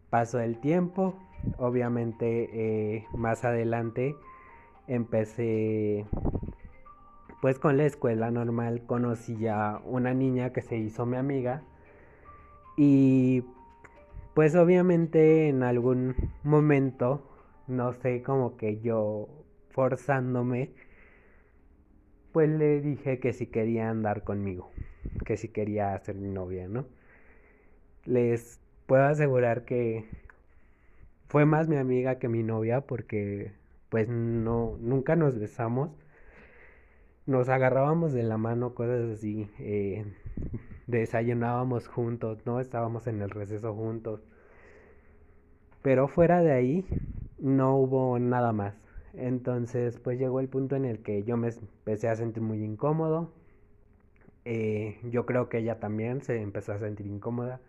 pasó 0.09 0.39
el 0.39 0.59
tiempo, 0.59 1.15
obviamente 1.57 2.49
eh, 2.53 3.05
más 3.13 3.45
adelante 3.45 4.15
empecé 4.87 6.05
pues 7.41 7.59
con 7.59 7.77
la 7.77 7.85
escuela 7.85 8.31
normal 8.31 8.83
conocí 8.85 9.47
a 9.47 9.79
una 9.85 10.13
niña 10.13 10.51
que 10.51 10.61
se 10.61 10.77
hizo 10.77 11.05
mi 11.05 11.15
amiga 11.15 11.63
y 12.75 13.43
pues 14.33 14.55
obviamente 14.55 15.49
en 15.49 15.63
algún 15.63 16.15
momento, 16.43 17.21
no 17.67 17.93
sé, 17.93 18.23
como 18.23 18.55
que 18.55 18.79
yo 18.79 19.27
forzándome, 19.69 20.71
pues 22.31 22.49
le 22.49 22.79
dije 22.81 23.19
que 23.19 23.33
si 23.33 23.47
quería 23.47 23.89
andar 23.89 24.23
conmigo, 24.23 24.71
que 25.25 25.35
si 25.35 25.49
quería 25.49 25.97
ser 25.99 26.15
mi 26.15 26.29
novia, 26.29 26.67
¿no? 26.67 26.85
Les 28.09 28.59
puedo 28.87 29.03
asegurar 29.03 29.65
que 29.65 30.05
fue 31.27 31.45
más 31.45 31.67
mi 31.67 31.77
amiga 31.77 32.17
que 32.17 32.27
mi 32.27 32.41
novia 32.43 32.81
porque 32.81 33.51
pues 33.89 34.09
no 34.09 34.77
nunca 34.79 35.15
nos 35.15 35.39
besamos. 35.39 35.91
Nos 37.27 37.49
agarrábamos 37.49 38.11
de 38.11 38.23
la 38.23 38.37
mano 38.37 38.73
cosas 38.73 39.11
así 39.11 39.47
eh, 39.59 40.05
desayunábamos 40.87 41.87
juntos 41.87 42.39
no 42.45 42.59
estábamos 42.59 43.05
en 43.07 43.21
el 43.21 43.29
receso 43.29 43.73
juntos. 43.75 44.21
Pero 45.83 46.07
fuera 46.07 46.41
de 46.41 46.51
ahí 46.51 46.85
no 47.37 47.77
hubo 47.77 48.17
nada 48.17 48.53
más. 48.53 48.75
Entonces 49.13 49.99
pues 49.99 50.17
llegó 50.19 50.39
el 50.39 50.49
punto 50.49 50.75
en 50.75 50.85
el 50.85 50.99
que 51.03 51.23
yo 51.23 51.37
me 51.37 51.49
empecé 51.49 52.09
a 52.09 52.15
sentir 52.15 52.41
muy 52.41 52.63
incómodo. 52.63 53.31
Eh, 54.45 54.97
yo 55.03 55.27
creo 55.27 55.47
que 55.49 55.59
ella 55.59 55.79
también 55.79 56.21
se 56.23 56.41
empezó 56.41 56.73
a 56.73 56.79
sentir 56.79 57.05
incómoda 57.05 57.61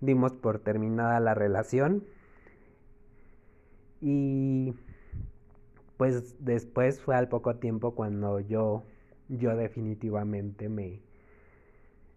dimos 0.00 0.32
por 0.34 0.58
terminada 0.58 1.20
la 1.20 1.34
relación. 1.34 2.04
Y 4.00 4.74
pues 5.96 6.36
después 6.44 7.00
fue 7.00 7.16
al 7.16 7.28
poco 7.28 7.56
tiempo 7.56 7.94
cuando 7.94 8.40
yo 8.40 8.84
yo 9.28 9.56
definitivamente 9.56 10.68
me 10.68 11.00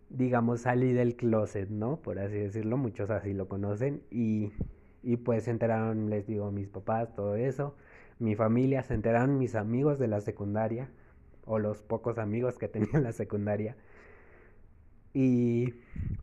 digamos 0.09 0.61
salí 0.61 0.93
del 0.93 1.15
closet, 1.15 1.69
¿no? 1.69 1.97
Por 1.97 2.19
así 2.19 2.35
decirlo, 2.35 2.77
muchos 2.77 3.09
así 3.09 3.33
lo 3.33 3.47
conocen. 3.47 4.01
Y 4.11 4.51
y 5.03 5.17
pues 5.17 5.45
se 5.45 5.51
enteraron, 5.51 6.09
les 6.09 6.27
digo, 6.27 6.51
mis 6.51 6.67
papás, 6.69 7.13
todo 7.15 7.35
eso, 7.35 7.75
mi 8.19 8.35
familia, 8.35 8.83
se 8.83 8.93
enteraron 8.93 9.37
mis 9.37 9.55
amigos 9.55 9.97
de 9.99 10.07
la 10.07 10.21
secundaria 10.21 10.89
o 11.45 11.59
los 11.59 11.81
pocos 11.81 12.17
amigos 12.17 12.57
que 12.57 12.67
tenía 12.69 12.89
en 12.93 13.03
la 13.03 13.13
secundaria 13.13 13.75
y 15.13 15.73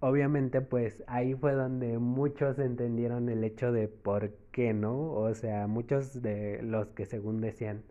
obviamente 0.00 0.61
pues 0.61 1.02
ahí 1.07 1.35
fue 1.35 1.52
donde 1.55 1.99
muchos 1.99 2.59
entendieron 2.59 3.28
el 3.28 3.45
hecho 3.45 3.73
de 3.73 3.88
por 3.88 4.33
qué, 4.52 4.73
¿no? 4.75 5.12
O 5.12 5.35
sea, 5.35 5.66
muchos 5.66 6.23
de 6.23 6.62
los 6.62 6.88
que 6.88 7.07
según 7.07 7.40
decían 7.40 7.83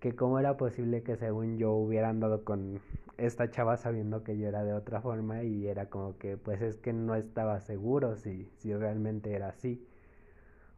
que 0.00 0.14
cómo 0.14 0.38
era 0.38 0.56
posible 0.56 1.02
que 1.02 1.16
según 1.16 1.58
yo 1.58 1.72
hubiera 1.72 2.08
andado 2.10 2.44
con 2.44 2.80
esta 3.18 3.50
chava 3.50 3.76
sabiendo 3.76 4.22
que 4.24 4.38
yo 4.38 4.48
era 4.48 4.64
de 4.64 4.72
otra 4.74 5.00
forma 5.02 5.42
y 5.44 5.66
era 5.68 5.88
como 5.90 6.18
que 6.18 6.36
pues 6.36 6.62
es 6.62 6.78
que 6.78 6.92
no 6.92 7.14
estaba 7.14 7.60
seguro 7.60 8.16
si, 8.16 8.48
si 8.58 8.74
realmente 8.74 9.34
era 9.34 9.48
así 9.48 9.86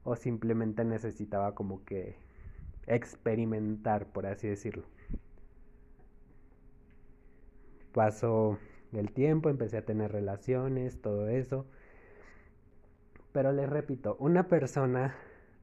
o 0.05 0.17
simplemente 0.17 0.85
necesitaba 0.85 1.55
como 1.55 1.85
que 1.85 2.17
experimentar, 2.87 4.07
por 4.07 4.27
así 4.27 4.49
decirlo. 4.49 4.85
Pasó 7.93 8.59
el 8.93 9.13
tiempo, 9.13 9.51
empecé 9.51 9.79
a 9.79 9.85
tener 9.85 10.13
relaciones, 10.13 11.01
todo 11.01 11.29
eso. 11.29 11.67
Pero 13.33 13.53
les 13.53 13.69
repito, 13.69 14.17
una 14.19 14.49
persona 14.49 15.15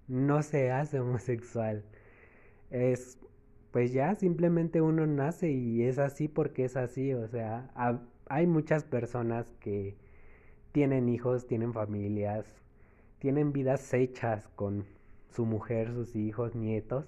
no 0.08 0.44
se 0.44 0.72
hace 0.72 1.00
homosexual. 1.00 1.84
Es, 2.70 3.17
pues 3.72 3.94
ya 3.94 4.15
simplemente 4.15 4.82
uno 4.82 5.08
nace 5.08 5.51
y 5.51 5.84
es 5.84 6.00
así 6.00 6.27
porque 6.27 6.65
es 6.65 6.77
así. 6.77 7.13
O 7.13 7.27
sea, 7.27 7.70
hay 8.27 8.48
muchas 8.48 8.84
personas 8.84 9.48
que 9.60 9.98
tienen 10.72 11.10
hijos, 11.10 11.48
tienen 11.48 11.74
familias, 11.74 12.46
tienen 13.20 13.53
vidas 13.53 13.94
hechas 13.94 14.48
con 14.55 14.86
su 15.29 15.46
mujer, 15.46 15.94
sus 15.94 16.15
hijos, 16.15 16.55
nietos. 16.55 17.08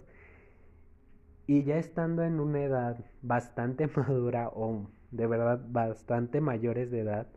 Y 1.46 1.64
ya 1.64 1.78
estando 1.78 2.24
en 2.24 2.40
una 2.40 2.64
edad 2.64 3.06
bastante 3.22 3.88
madura 3.96 4.50
o 4.50 4.90
de 5.12 5.28
verdad 5.28 5.62
bastante 5.70 6.42
mayores 6.42 6.92
de 6.92 7.02
edad, 7.02 7.28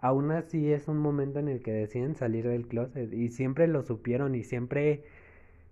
aún 0.00 0.30
así 0.30 0.72
es 0.72 0.88
un 0.88 0.98
momento 0.98 1.38
en 1.38 1.48
el 1.48 1.62
que 1.62 1.72
deciden 1.72 2.14
salir 2.16 2.46
del 2.48 2.66
closet 2.68 3.12
y 3.12 3.28
siempre 3.28 3.66
lo 3.68 3.82
supieron 3.82 4.34
y 4.34 4.44
siempre 4.44 5.04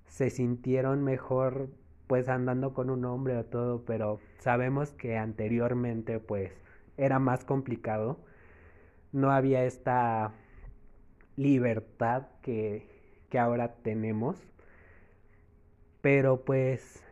se 0.06 0.30
sintieron 0.30 1.04
mejor 1.04 1.68
pues 2.06 2.28
andando 2.28 2.72
con 2.74 2.90
un 2.90 3.04
hombre 3.04 3.36
o 3.36 3.44
todo, 3.44 3.84
pero 3.84 4.20
sabemos 4.38 4.92
que 4.92 5.16
anteriormente 5.16 6.20
pues 6.20 6.52
era 6.96 7.18
más 7.18 7.44
complicado, 7.44 8.18
no 9.12 9.30
había 9.30 9.64
esta 9.64 10.32
libertad 11.36 12.28
que, 12.42 12.88
que 13.30 13.38
ahora 13.38 13.74
tenemos, 13.82 14.36
pero 16.00 16.44
pues 16.44 17.02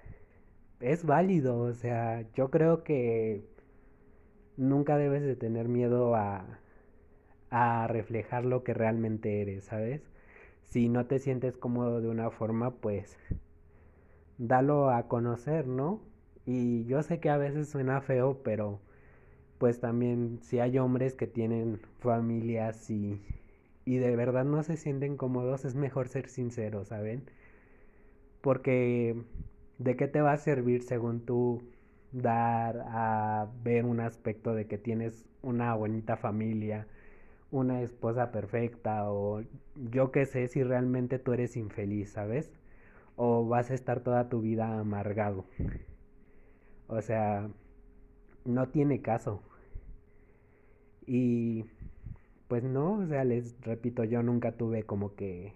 es 0.81 1.05
válido, 1.05 1.59
o 1.59 1.73
sea, 1.73 2.23
yo 2.35 2.50
creo 2.50 2.85
que 2.85 3.45
nunca 4.57 4.97
debes 4.97 5.23
de 5.23 5.37
tener 5.37 5.69
miedo 5.69 6.15
a, 6.17 6.61
a 7.51 7.87
reflejar 7.89 8.45
lo 8.45 8.65
que 8.65 8.75
realmente 8.75 9.41
eres, 9.43 9.65
¿sabes? 9.65 10.03
Si 10.65 10.89
no 10.89 11.07
te 11.07 11.19
sientes 11.21 11.57
cómodo 11.57 12.01
de 12.03 12.09
una 12.09 12.31
forma, 12.31 12.73
pues 12.73 13.17
dalo 14.39 14.91
a 14.91 15.09
conocer, 15.09 15.67
¿no? 15.67 16.01
Y 16.47 16.85
yo 16.87 17.03
sé 17.03 17.21
que 17.21 17.31
a 17.31 17.37
veces 17.39 17.69
suena 17.69 18.01
feo, 18.01 18.41
pero 18.45 18.81
pues 19.59 19.81
también 19.81 20.41
si 20.43 20.61
hay 20.61 20.79
hombres 20.79 21.17
que 21.17 21.27
tienen 21.27 21.81
familias 22.01 22.91
y, 22.91 23.23
y 23.85 23.99
de 23.99 24.17
verdad 24.17 24.45
no 24.45 24.63
se 24.63 24.77
sienten 24.77 25.17
cómodos, 25.17 25.65
es 25.65 25.75
mejor 25.75 26.09
ser 26.09 26.29
sincero, 26.29 26.85
¿saben? 26.85 27.25
Porque 28.41 29.17
¿de 29.79 29.97
qué 29.97 30.07
te 30.09 30.21
va 30.21 30.33
a 30.33 30.37
servir 30.39 30.83
según 30.83 31.25
tú 31.25 31.63
dar 32.14 32.85
a 32.88 33.49
ver 33.64 33.85
un 33.85 34.00
aspecto 34.00 34.54
de 34.54 34.66
que 34.66 34.78
tienes 34.78 35.25
una 35.42 35.75
bonita 35.75 36.16
familia, 36.16 36.87
una 37.50 37.83
esposa 37.83 38.30
perfecta 38.33 39.11
o 39.11 39.42
yo 39.90 40.12
qué 40.12 40.26
sé 40.26 40.49
si 40.49 40.62
realmente 40.62 41.18
tú 41.18 41.33
eres 41.33 41.56
infeliz, 41.56 42.11
¿sabes? 42.12 42.52
O 43.16 43.47
vas 43.47 43.71
a 43.71 43.75
estar 43.75 44.00
toda 44.00 44.28
tu 44.28 44.40
vida 44.40 44.78
amargado. 44.78 45.44
O 46.87 47.00
sea, 47.00 47.49
no 48.44 48.68
tiene 48.68 49.00
caso. 49.02 49.42
Y 51.06 51.64
pues 52.49 52.62
no, 52.64 52.99
o 52.99 53.06
sea, 53.06 53.25
les 53.25 53.61
repito, 53.62 54.04
yo 54.04 54.23
nunca 54.23 54.52
tuve 54.52 54.85
como 54.85 55.14
que... 55.14 55.54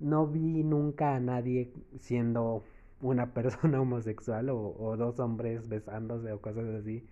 No 0.00 0.26
vi 0.26 0.64
nunca 0.64 1.14
a 1.14 1.20
nadie 1.20 1.72
siendo 1.98 2.64
una 3.02 3.34
persona 3.34 3.80
homosexual 3.82 4.48
o, 4.50 4.96
dos 4.96 5.18
hombres 5.20 5.68
besándose 5.68 6.32
o 6.32 6.40
cosas 6.40 6.66
así. 6.80 7.06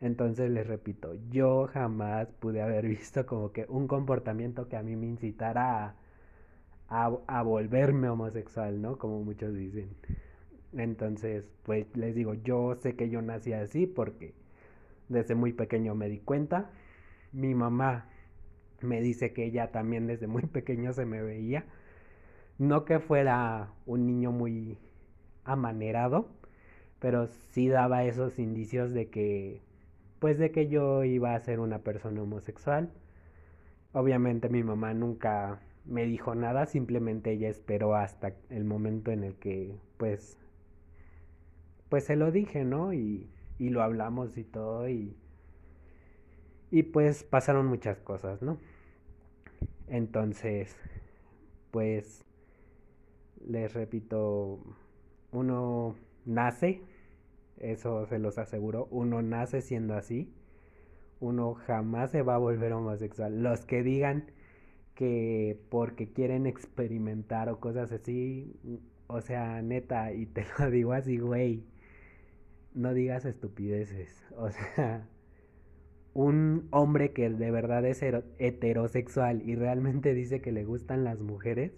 Entonces 0.00 0.50
les 0.50 0.66
repito, 0.66 1.14
yo 1.30 1.66
jamás 1.66 2.28
pude 2.40 2.62
haber 2.62 2.86
visto 2.88 3.26
como 3.26 3.52
que 3.52 3.66
un 3.68 3.86
comportamiento 3.86 4.68
que 4.68 4.76
a 4.76 4.82
mí 4.82 4.96
me 4.96 5.06
incitara 5.06 5.94
a, 6.88 7.42
volverme 7.42 8.08
homosexual, 8.08 8.82
¿no? 8.82 8.98
Como 8.98 9.22
muchos 9.22 9.54
dicen. 9.54 9.90
Entonces, 10.72 11.44
pues 11.62 11.86
les 11.96 12.14
digo, 12.14 12.34
yo 12.34 12.74
sé 12.76 12.96
que 12.96 13.10
yo 13.10 13.22
nací 13.22 13.52
así 13.52 13.86
porque 13.86 14.34
desde 15.08 15.34
muy 15.34 15.52
pequeño 15.52 15.94
me 15.94 16.08
di 16.08 16.18
cuenta. 16.18 16.70
Mi 17.32 17.54
mamá 17.54 18.08
me 18.80 19.00
dice 19.00 19.32
que 19.32 19.44
ella 19.44 19.70
también 19.70 20.06
desde 20.06 20.26
muy 20.26 20.42
pequeño 20.46 20.92
se 20.92 21.06
me 21.06 21.22
veía. 21.22 21.64
No 22.58 22.84
que 22.84 22.98
fuera 22.98 23.72
un 23.86 24.06
niño 24.06 24.32
muy 24.32 24.78
amanerado, 25.44 26.28
pero 27.00 27.26
sí 27.26 27.68
daba 27.68 28.04
esos 28.04 28.38
indicios 28.38 28.92
de 28.92 29.08
que, 29.10 29.60
pues 30.20 30.38
de 30.38 30.50
que 30.52 30.68
yo 30.68 31.04
iba 31.04 31.34
a 31.34 31.40
ser 31.40 31.60
una 31.60 31.80
persona 31.80 32.22
homosexual. 32.22 32.90
Obviamente 33.92 34.48
mi 34.48 34.62
mamá 34.62 34.94
nunca 34.94 35.60
me 35.84 36.04
dijo 36.06 36.34
nada, 36.34 36.66
simplemente 36.66 37.32
ella 37.32 37.48
esperó 37.48 37.94
hasta 37.96 38.34
el 38.50 38.64
momento 38.64 39.10
en 39.10 39.24
el 39.24 39.34
que, 39.36 39.76
pues, 39.96 40.38
pues 41.88 42.04
se 42.04 42.16
lo 42.16 42.30
dije, 42.30 42.64
¿no? 42.64 42.92
Y, 42.92 43.28
y 43.58 43.70
lo 43.70 43.82
hablamos 43.82 44.36
y 44.38 44.44
todo 44.44 44.88
y, 44.88 45.16
y 46.70 46.84
pues 46.84 47.24
pasaron 47.24 47.66
muchas 47.66 47.98
cosas, 48.00 48.42
¿no? 48.42 48.58
Entonces, 49.88 50.76
pues, 51.70 52.24
les 53.46 53.72
repito, 53.74 54.60
uno 55.32 55.96
nace, 56.24 56.82
eso 57.58 58.06
se 58.06 58.18
los 58.18 58.38
aseguro, 58.38 58.88
uno 58.90 59.22
nace 59.22 59.60
siendo 59.62 59.94
así, 59.94 60.32
uno 61.20 61.54
jamás 61.54 62.10
se 62.10 62.22
va 62.22 62.34
a 62.36 62.38
volver 62.38 62.72
homosexual. 62.72 63.42
Los 63.42 63.66
que 63.66 63.82
digan 63.82 64.30
que 64.94 65.60
porque 65.70 66.12
quieren 66.12 66.46
experimentar 66.46 67.48
o 67.48 67.60
cosas 67.60 67.92
así, 67.92 68.54
o 69.06 69.20
sea, 69.20 69.62
neta, 69.62 70.12
y 70.12 70.26
te 70.26 70.44
lo 70.58 70.70
digo 70.70 70.92
así, 70.92 71.18
güey, 71.18 71.64
no 72.74 72.94
digas 72.94 73.24
estupideces, 73.24 74.24
o 74.36 74.50
sea, 74.50 75.08
un 76.14 76.68
hombre 76.70 77.12
que 77.12 77.30
de 77.30 77.50
verdad 77.50 77.84
es 77.84 78.02
heterosexual 78.02 79.42
y 79.48 79.54
realmente 79.54 80.14
dice 80.14 80.40
que 80.40 80.52
le 80.52 80.64
gustan 80.64 81.04
las 81.04 81.20
mujeres, 81.20 81.72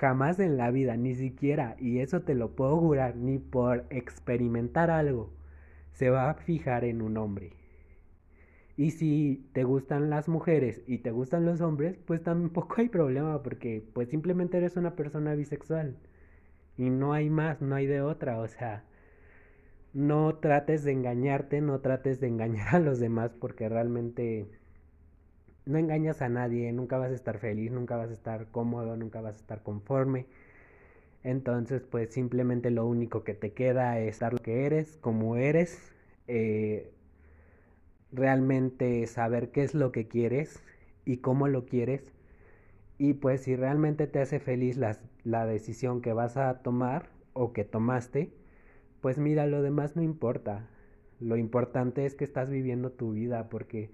Jamás 0.00 0.38
en 0.40 0.56
la 0.56 0.70
vida, 0.70 0.96
ni 0.96 1.14
siquiera, 1.14 1.76
y 1.78 1.98
eso 1.98 2.22
te 2.22 2.34
lo 2.34 2.54
puedo 2.54 2.78
jurar, 2.78 3.16
ni 3.16 3.38
por 3.38 3.84
experimentar 3.90 4.90
algo, 4.90 5.30
se 5.92 6.10
va 6.10 6.30
a 6.30 6.34
fijar 6.34 6.84
en 6.84 7.02
un 7.02 7.16
hombre. 7.16 7.52
Y 8.76 8.92
si 8.92 9.48
te 9.52 9.64
gustan 9.64 10.08
las 10.08 10.28
mujeres 10.28 10.82
y 10.86 10.98
te 10.98 11.10
gustan 11.10 11.44
los 11.44 11.60
hombres, 11.60 11.98
pues 12.06 12.22
tampoco 12.22 12.76
hay 12.78 12.88
problema 12.88 13.42
porque 13.42 13.82
pues 13.92 14.08
simplemente 14.08 14.56
eres 14.58 14.76
una 14.76 14.94
persona 14.94 15.34
bisexual. 15.34 15.96
Y 16.76 16.90
no 16.90 17.12
hay 17.12 17.28
más, 17.30 17.60
no 17.60 17.74
hay 17.74 17.86
de 17.86 18.00
otra, 18.02 18.38
o 18.40 18.48
sea, 18.48 18.84
no 19.92 20.36
trates 20.36 20.84
de 20.84 20.92
engañarte, 20.92 21.60
no 21.60 21.80
trates 21.80 22.20
de 22.20 22.28
engañar 22.28 22.76
a 22.76 22.80
los 22.80 23.00
demás 23.00 23.32
porque 23.38 23.68
realmente 23.68 24.48
no 25.68 25.78
engañas 25.78 26.22
a 26.22 26.30
nadie, 26.30 26.72
nunca 26.72 26.96
vas 26.96 27.10
a 27.10 27.14
estar 27.14 27.38
feliz, 27.38 27.70
nunca 27.70 27.96
vas 27.96 28.08
a 28.08 28.14
estar 28.14 28.46
cómodo, 28.50 28.96
nunca 28.96 29.20
vas 29.20 29.36
a 29.36 29.38
estar 29.38 29.62
conforme. 29.62 30.24
Entonces, 31.22 31.82
pues 31.82 32.10
simplemente 32.10 32.70
lo 32.70 32.86
único 32.86 33.22
que 33.22 33.34
te 33.34 33.52
queda 33.52 34.00
es 34.00 34.18
dar 34.20 34.32
lo 34.32 34.38
que 34.38 34.64
eres, 34.64 34.96
como 34.96 35.36
eres, 35.36 35.92
eh, 36.26 36.90
realmente 38.12 39.06
saber 39.06 39.50
qué 39.50 39.62
es 39.62 39.74
lo 39.74 39.92
que 39.92 40.08
quieres 40.08 40.62
y 41.04 41.18
cómo 41.18 41.48
lo 41.48 41.66
quieres. 41.66 42.12
Y 42.96 43.14
pues 43.14 43.42
si 43.42 43.54
realmente 43.54 44.06
te 44.06 44.20
hace 44.20 44.40
feliz 44.40 44.78
la, 44.78 44.96
la 45.22 45.44
decisión 45.44 46.00
que 46.00 46.14
vas 46.14 46.38
a 46.38 46.62
tomar 46.62 47.10
o 47.34 47.52
que 47.52 47.64
tomaste, 47.64 48.32
pues 49.02 49.18
mira, 49.18 49.46
lo 49.46 49.60
demás 49.60 49.96
no 49.96 50.02
importa. 50.02 50.66
Lo 51.20 51.36
importante 51.36 52.06
es 52.06 52.14
que 52.14 52.24
estás 52.24 52.48
viviendo 52.48 52.90
tu 52.90 53.12
vida 53.12 53.50
porque 53.50 53.90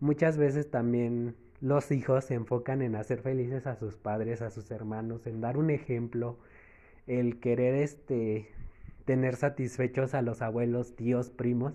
muchas 0.00 0.36
veces 0.38 0.70
también 0.70 1.36
los 1.60 1.92
hijos 1.92 2.24
se 2.24 2.34
enfocan 2.34 2.82
en 2.82 2.96
hacer 2.96 3.20
felices 3.20 3.66
a 3.66 3.76
sus 3.76 3.96
padres, 3.96 4.40
a 4.42 4.50
sus 4.50 4.70
hermanos, 4.70 5.26
en 5.26 5.40
dar 5.40 5.58
un 5.58 5.70
ejemplo, 5.70 6.38
el 7.06 7.38
querer 7.38 7.74
este 7.74 8.48
tener 9.04 9.36
satisfechos 9.36 10.14
a 10.14 10.22
los 10.22 10.40
abuelos, 10.40 10.96
tíos, 10.96 11.30
primos, 11.30 11.74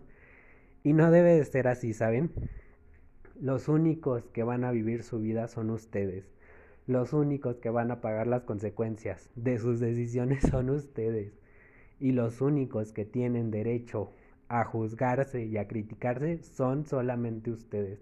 y 0.83 0.93
no 0.93 1.11
debe 1.11 1.33
de 1.33 1.45
ser 1.45 1.67
así, 1.67 1.93
¿saben? 1.93 2.31
Los 3.39 3.67
únicos 3.67 4.23
que 4.29 4.43
van 4.43 4.63
a 4.63 4.71
vivir 4.71 5.03
su 5.03 5.19
vida 5.19 5.47
son 5.47 5.69
ustedes. 5.69 6.25
Los 6.87 7.13
únicos 7.13 7.57
que 7.57 7.69
van 7.69 7.91
a 7.91 7.99
pagar 7.99 8.27
las 8.27 8.43
consecuencias 8.43 9.29
de 9.35 9.57
sus 9.59 9.79
decisiones 9.79 10.43
son 10.49 10.69
ustedes. 10.69 11.33
Y 11.99 12.11
los 12.11 12.41
únicos 12.41 12.93
que 12.93 13.05
tienen 13.05 13.51
derecho 13.51 14.11
a 14.47 14.63
juzgarse 14.63 15.45
y 15.45 15.57
a 15.57 15.67
criticarse 15.67 16.41
son 16.43 16.85
solamente 16.85 17.51
ustedes 17.51 17.99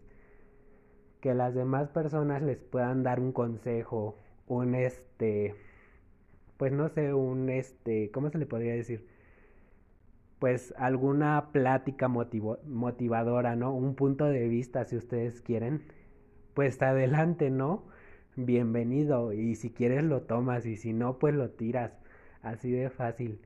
que 1.23 1.33
las 1.33 1.55
demás 1.55 1.87
personas 1.87 2.41
les 2.41 2.57
puedan 2.57 3.01
dar 3.01 3.21
un 3.21 3.31
consejo, 3.31 4.17
un 4.45 4.75
este, 4.75 5.55
pues 6.57 6.73
no 6.73 6.89
sé, 6.89 7.13
un 7.13 7.49
este, 7.49 8.11
¿cómo 8.11 8.29
se 8.29 8.37
le 8.37 8.45
podría 8.45 8.73
decir? 8.73 9.07
Pues 10.39 10.73
alguna 10.77 11.53
plática 11.53 12.09
motivadora, 12.09 13.55
¿no? 13.55 13.73
Un 13.73 13.95
punto 13.95 14.25
de 14.25 14.49
vista, 14.49 14.83
si 14.83 14.97
ustedes 14.97 15.39
quieren, 15.39 15.83
pues 16.55 16.81
adelante, 16.81 17.49
¿no? 17.49 17.85
Bienvenido, 18.35 19.31
y 19.31 19.55
si 19.55 19.71
quieres 19.71 20.03
lo 20.03 20.23
tomas, 20.23 20.65
y 20.65 20.75
si 20.75 20.91
no, 20.91 21.19
pues 21.19 21.33
lo 21.35 21.51
tiras, 21.51 21.93
así 22.41 22.69
de 22.69 22.89
fácil. 22.89 23.39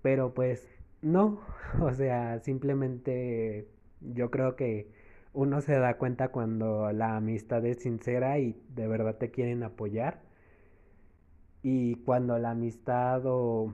Pero 0.00 0.32
pues 0.32 0.66
no, 1.02 1.42
o 1.82 1.92
sea, 1.92 2.38
simplemente 2.40 3.68
yo 4.00 4.30
creo 4.30 4.56
que 4.56 4.99
uno 5.32 5.60
se 5.60 5.78
da 5.78 5.96
cuenta 5.96 6.28
cuando 6.28 6.92
la 6.92 7.16
amistad 7.16 7.64
es 7.64 7.82
sincera 7.82 8.38
y 8.38 8.60
de 8.74 8.88
verdad 8.88 9.16
te 9.16 9.30
quieren 9.30 9.62
apoyar. 9.62 10.22
Y 11.62 11.96
cuando 11.96 12.38
la 12.38 12.50
amistad 12.50 13.22
o, 13.26 13.72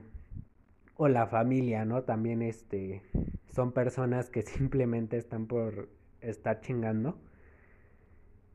la 0.99 1.27
familia, 1.27 1.85
¿no? 1.85 2.03
También 2.03 2.41
este, 2.41 3.01
son 3.53 3.71
personas 3.71 4.29
que 4.29 4.41
simplemente 4.43 5.17
están 5.17 5.47
por 5.47 5.89
estar 6.21 6.61
chingando. 6.61 7.17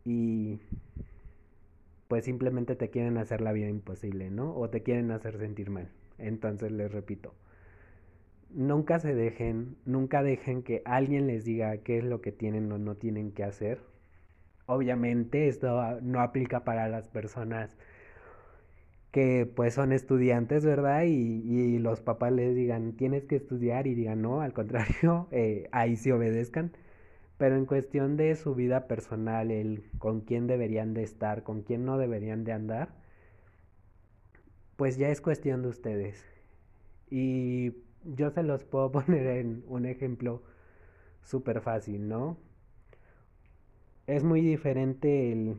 Y 0.04 0.60
pues 2.08 2.24
simplemente 2.24 2.76
te 2.76 2.90
quieren 2.90 3.16
hacer 3.16 3.40
la 3.40 3.52
vida 3.52 3.68
imposible, 3.68 4.30
¿no? 4.30 4.54
O 4.54 4.68
te 4.68 4.82
quieren 4.82 5.10
hacer 5.12 5.38
sentir 5.38 5.70
mal. 5.70 5.88
Entonces 6.18 6.70
les 6.70 6.92
repito, 6.92 7.34
nunca 8.54 8.98
se 8.98 9.14
dejen, 9.14 9.76
nunca 9.84 10.22
dejen 10.22 10.62
que 10.62 10.82
alguien 10.84 11.26
les 11.26 11.44
diga 11.44 11.78
qué 11.78 11.98
es 11.98 12.04
lo 12.04 12.20
que 12.20 12.32
tienen 12.32 12.70
o 12.72 12.78
no 12.78 12.96
tienen 12.96 13.32
que 13.32 13.44
hacer. 13.44 13.80
Obviamente 14.66 15.48
esto 15.48 16.00
no 16.02 16.20
aplica 16.20 16.64
para 16.64 16.88
las 16.88 17.08
personas 17.08 17.76
que 19.12 19.46
pues 19.46 19.74
son 19.74 19.92
estudiantes, 19.92 20.64
¿verdad? 20.64 21.04
Y, 21.04 21.78
los 21.78 22.00
papás 22.00 22.32
les 22.32 22.54
digan, 22.56 22.92
tienes 22.94 23.24
que 23.24 23.36
estudiar 23.36 23.86
y 23.86 23.94
digan, 23.94 24.22
no, 24.22 24.40
al 24.40 24.52
contrario, 24.54 25.28
eh, 25.32 25.68
ahí 25.72 25.96
sí 25.96 26.10
obedezcan. 26.10 26.72
Pero 27.38 27.56
en 27.56 27.66
cuestión 27.66 28.16
de 28.16 28.34
su 28.36 28.54
vida 28.54 28.86
personal, 28.86 29.50
el 29.50 29.84
con 29.98 30.20
quién 30.22 30.46
deberían 30.46 30.94
de 30.94 31.02
estar, 31.02 31.42
con 31.42 31.62
quién 31.62 31.84
no 31.84 31.98
deberían 31.98 32.44
de 32.44 32.52
andar, 32.52 32.94
pues 34.76 34.96
ya 34.96 35.08
es 35.10 35.20
cuestión 35.20 35.62
de 35.62 35.68
ustedes. 35.68 36.24
Y 37.10 37.72
yo 38.04 38.30
se 38.30 38.42
los 38.42 38.64
puedo 38.64 38.90
poner 38.92 39.26
en 39.26 39.64
un 39.68 39.86
ejemplo 39.86 40.42
súper 41.22 41.60
fácil, 41.60 42.08
¿no? 42.08 42.36
Es 44.06 44.24
muy 44.24 44.40
diferente 44.40 45.32
el, 45.32 45.56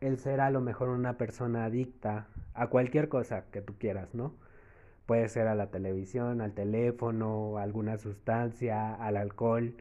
el 0.00 0.18
ser 0.18 0.40
a 0.40 0.50
lo 0.50 0.60
mejor 0.60 0.88
una 0.88 1.18
persona 1.18 1.64
adicta 1.64 2.28
a 2.54 2.68
cualquier 2.68 3.08
cosa 3.08 3.44
que 3.50 3.60
tú 3.60 3.74
quieras, 3.78 4.14
¿no? 4.14 4.34
Puede 5.06 5.28
ser 5.28 5.46
a 5.48 5.54
la 5.54 5.70
televisión, 5.70 6.40
al 6.40 6.52
teléfono, 6.52 7.58
a 7.58 7.62
alguna 7.62 7.98
sustancia, 7.98 8.94
al 8.94 9.16
alcohol, 9.16 9.74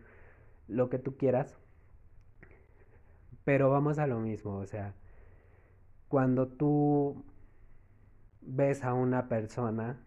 lo 0.68 0.90
que 0.90 1.00
tú 1.00 1.18
quieras. 1.18 1.58
Pero 3.44 3.70
vamos 3.70 4.00
a 4.00 4.08
lo 4.08 4.20
mismo, 4.20 4.58
o 4.58 4.66
sea, 4.66 4.94
cuando 6.10 6.48
tú 6.48 7.24
ves 8.42 8.84
a 8.84 8.94
una 8.94 9.28
persona 9.28 10.05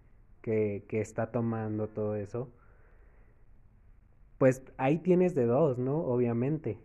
que, 0.49 1.01
está 1.01 1.31
tomando 1.31 1.89
todo 1.89 2.17
eso, 2.17 2.51
pues 4.39 4.63
ahí 4.79 4.99
tienes 4.99 5.35
de 5.35 5.47
dos, 5.47 5.79
¿no? 5.79 5.99
Obviamente. 5.99 6.79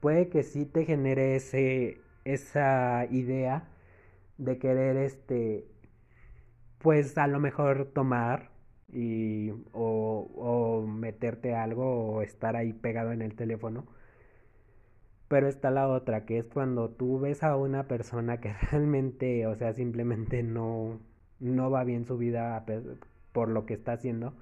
Puede 0.00 0.28
que 0.30 0.42
sí 0.42 0.64
te 0.66 0.84
genere 0.86 1.36
ese, 1.36 2.00
esa 2.24 3.06
idea 3.10 3.68
de 4.38 4.58
querer 4.58 4.96
este 4.96 5.66
pues 6.78 7.18
a 7.18 7.26
lo 7.26 7.40
mejor 7.40 7.86
tomar 7.92 8.50
y 8.92 9.50
o, 9.72 10.30
o 10.34 10.86
meterte 10.86 11.54
algo 11.54 12.14
o 12.14 12.22
estar 12.22 12.56
ahí 12.56 12.72
pegado 12.72 13.12
en 13.12 13.22
el 13.22 13.34
teléfono 13.34 13.86
pero 15.28 15.48
está 15.48 15.70
la 15.70 15.88
otra 15.88 16.24
que 16.26 16.38
es 16.38 16.48
cuando 16.48 16.90
tú 16.90 17.20
ves 17.20 17.42
a 17.42 17.56
una 17.56 17.86
persona 17.88 18.40
que 18.40 18.52
realmente 18.72 19.46
o 19.46 19.54
sea 19.56 19.74
simplemente 19.74 20.42
no 20.42 21.00
no 21.40 21.70
va 21.70 21.84
bien 21.84 22.04
su 22.04 22.16
vida 22.18 22.64
por 23.32 23.48
lo 23.48 23.66
que 23.66 23.74
está 23.74 23.92
haciendo 23.92 24.34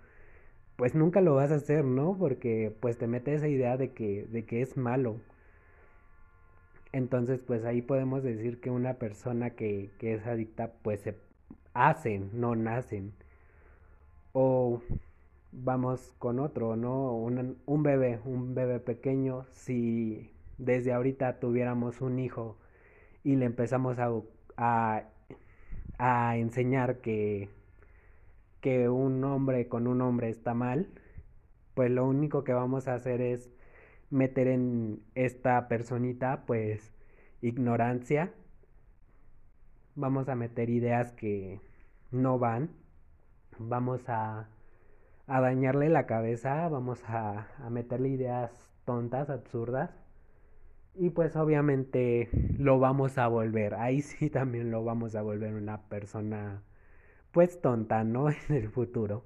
pues 0.77 0.95
nunca 0.95 1.21
lo 1.21 1.35
vas 1.35 1.51
a 1.53 1.57
hacer 1.57 1.85
no 1.85 2.17
porque 2.19 2.75
pues 2.81 2.99
te 2.99 3.07
mete 3.07 3.35
esa 3.35 3.49
idea 3.49 3.77
de 3.77 3.93
que 3.93 4.27
de 4.27 4.45
que 4.45 4.63
es 4.63 4.77
malo 4.77 5.17
entonces, 6.93 7.41
pues 7.41 7.65
ahí 7.65 7.83
podemos 7.83 8.23
decir 8.23 8.61
que 8.61 8.71
una 8.71 8.95
persona 8.95 9.51
que, 9.51 9.91
que 9.99 10.15
es 10.15 10.27
adicta, 10.27 10.73
pues 10.83 11.01
se 11.01 11.17
hacen, 11.75 12.31
no 12.33 12.57
nacen. 12.57 13.13
O 14.33 14.81
vamos 15.53 16.15
con 16.19 16.39
otro, 16.41 16.77
¿no? 16.77 17.13
Un, 17.15 17.59
un 17.67 17.83
bebé, 17.83 18.21
un 18.25 18.55
bebé 18.55 18.81
pequeño, 18.81 19.47
si 19.53 20.31
desde 20.59 20.93
ahorita 20.93 21.41
tuviéramos 21.41 22.01
un 22.01 22.19
hijo 22.19 22.57
y 23.25 23.37
le 23.37 23.47
empezamos 23.47 23.99
a, 23.99 24.11
a, 24.57 25.05
a 25.99 26.37
enseñar 26.37 27.01
que, 27.01 27.51
que 28.61 28.89
un 28.89 29.23
hombre 29.25 29.69
con 29.69 29.87
un 29.87 30.01
hombre 30.03 30.31
está 30.31 30.55
mal, 30.55 30.89
pues 31.75 31.91
lo 31.91 32.07
único 32.07 32.45
que 32.45 32.53
vamos 32.53 32.89
a 32.89 32.95
hacer 32.95 33.21
es 33.21 33.51
meter 34.11 34.49
en 34.49 35.03
esta 35.15 35.69
personita 35.69 36.45
pues 36.47 36.93
ignorancia, 37.43 38.33
vamos 39.95 40.29
a 40.29 40.35
meter 40.35 40.71
ideas 40.71 41.13
que 41.13 41.61
no 42.11 42.39
van, 42.39 42.71
vamos 43.59 44.09
a, 44.09 44.49
a 45.27 45.41
dañarle 45.41 45.89
la 45.89 46.07
cabeza, 46.07 46.69
vamos 46.69 47.03
a, 47.09 47.49
a 47.59 47.71
meterle 47.71 48.09
ideas 48.11 48.51
tontas, 48.85 49.31
absurdas. 49.31 49.91
Y 50.95 51.11
pues 51.11 51.35
obviamente 51.37 52.29
lo 52.59 52.79
vamos 52.79 53.17
a 53.19 53.29
volver, 53.29 53.75
ahí 53.75 54.03
sí 54.03 54.29
también 54.31 54.71
lo 54.71 54.85
vamos 54.85 55.15
a 55.15 55.23
volver 55.23 55.55
una 55.55 55.83
persona 55.89 56.63
pues 57.33 57.61
tonta, 57.63 58.05
¿no? 58.05 58.31
En 58.49 58.57
el 58.57 58.71
futuro. 58.71 59.25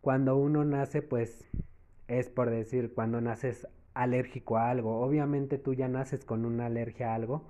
Cuando 0.00 0.36
uno 0.36 0.64
nace 0.64 1.02
pues 1.02 1.46
es 2.08 2.30
por 2.30 2.50
decir, 2.50 2.94
cuando 2.94 3.20
naces 3.20 3.68
alérgico 3.94 4.58
a 4.58 4.70
algo, 4.70 5.00
obviamente 5.02 5.58
tú 5.58 5.74
ya 5.74 5.88
naces 5.88 6.24
con 6.24 6.44
una 6.46 6.66
alergia 6.66 7.12
a 7.12 7.16
algo, 7.16 7.44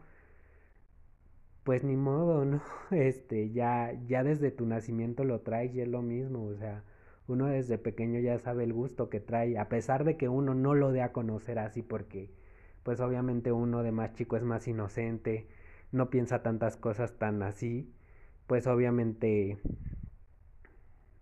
pues 1.65 1.85
ni 1.85 1.97
modo, 1.97 2.45
¿no? 2.45 2.63
Este, 2.91 3.51
ya, 3.51 3.93
ya 4.07 4.25
desde 4.25 4.51
tu 4.51 4.67
nacimiento 4.67 5.25
lo 5.25 5.41
traes 5.41 5.75
y 5.75 5.81
es 5.81 5.89
lo 5.89 6.03
mismo, 6.03 6.45
o 6.47 6.55
sea, 6.57 6.83
uno 7.29 7.47
desde 7.47 7.79
pequeño 7.79 8.21
ya 8.21 8.39
sabe 8.39 8.65
el 8.65 8.73
gusto 8.73 9.11
que 9.11 9.21
trae, 9.21 9.59
a 9.59 9.69
pesar 9.69 10.05
de 10.05 10.17
que 10.17 10.29
uno 10.29 10.55
no 10.55 10.75
lo 10.75 10.93
dé 10.93 11.03
a 11.03 11.13
conocer 11.13 11.59
así 11.59 11.83
porque, 11.83 12.31
pues 12.83 13.01
obviamente 13.01 13.53
uno 13.53 13.83
de 13.83 13.93
más 13.93 14.15
chico 14.15 14.37
es 14.37 14.43
más 14.43 14.67
inocente, 14.67 15.47
no 15.93 16.11
piensa 16.11 16.43
tantas 16.43 16.77
cosas 16.77 17.19
tan 17.19 17.43
así, 17.43 17.93
pues 18.47 18.67
obviamente 18.67 19.59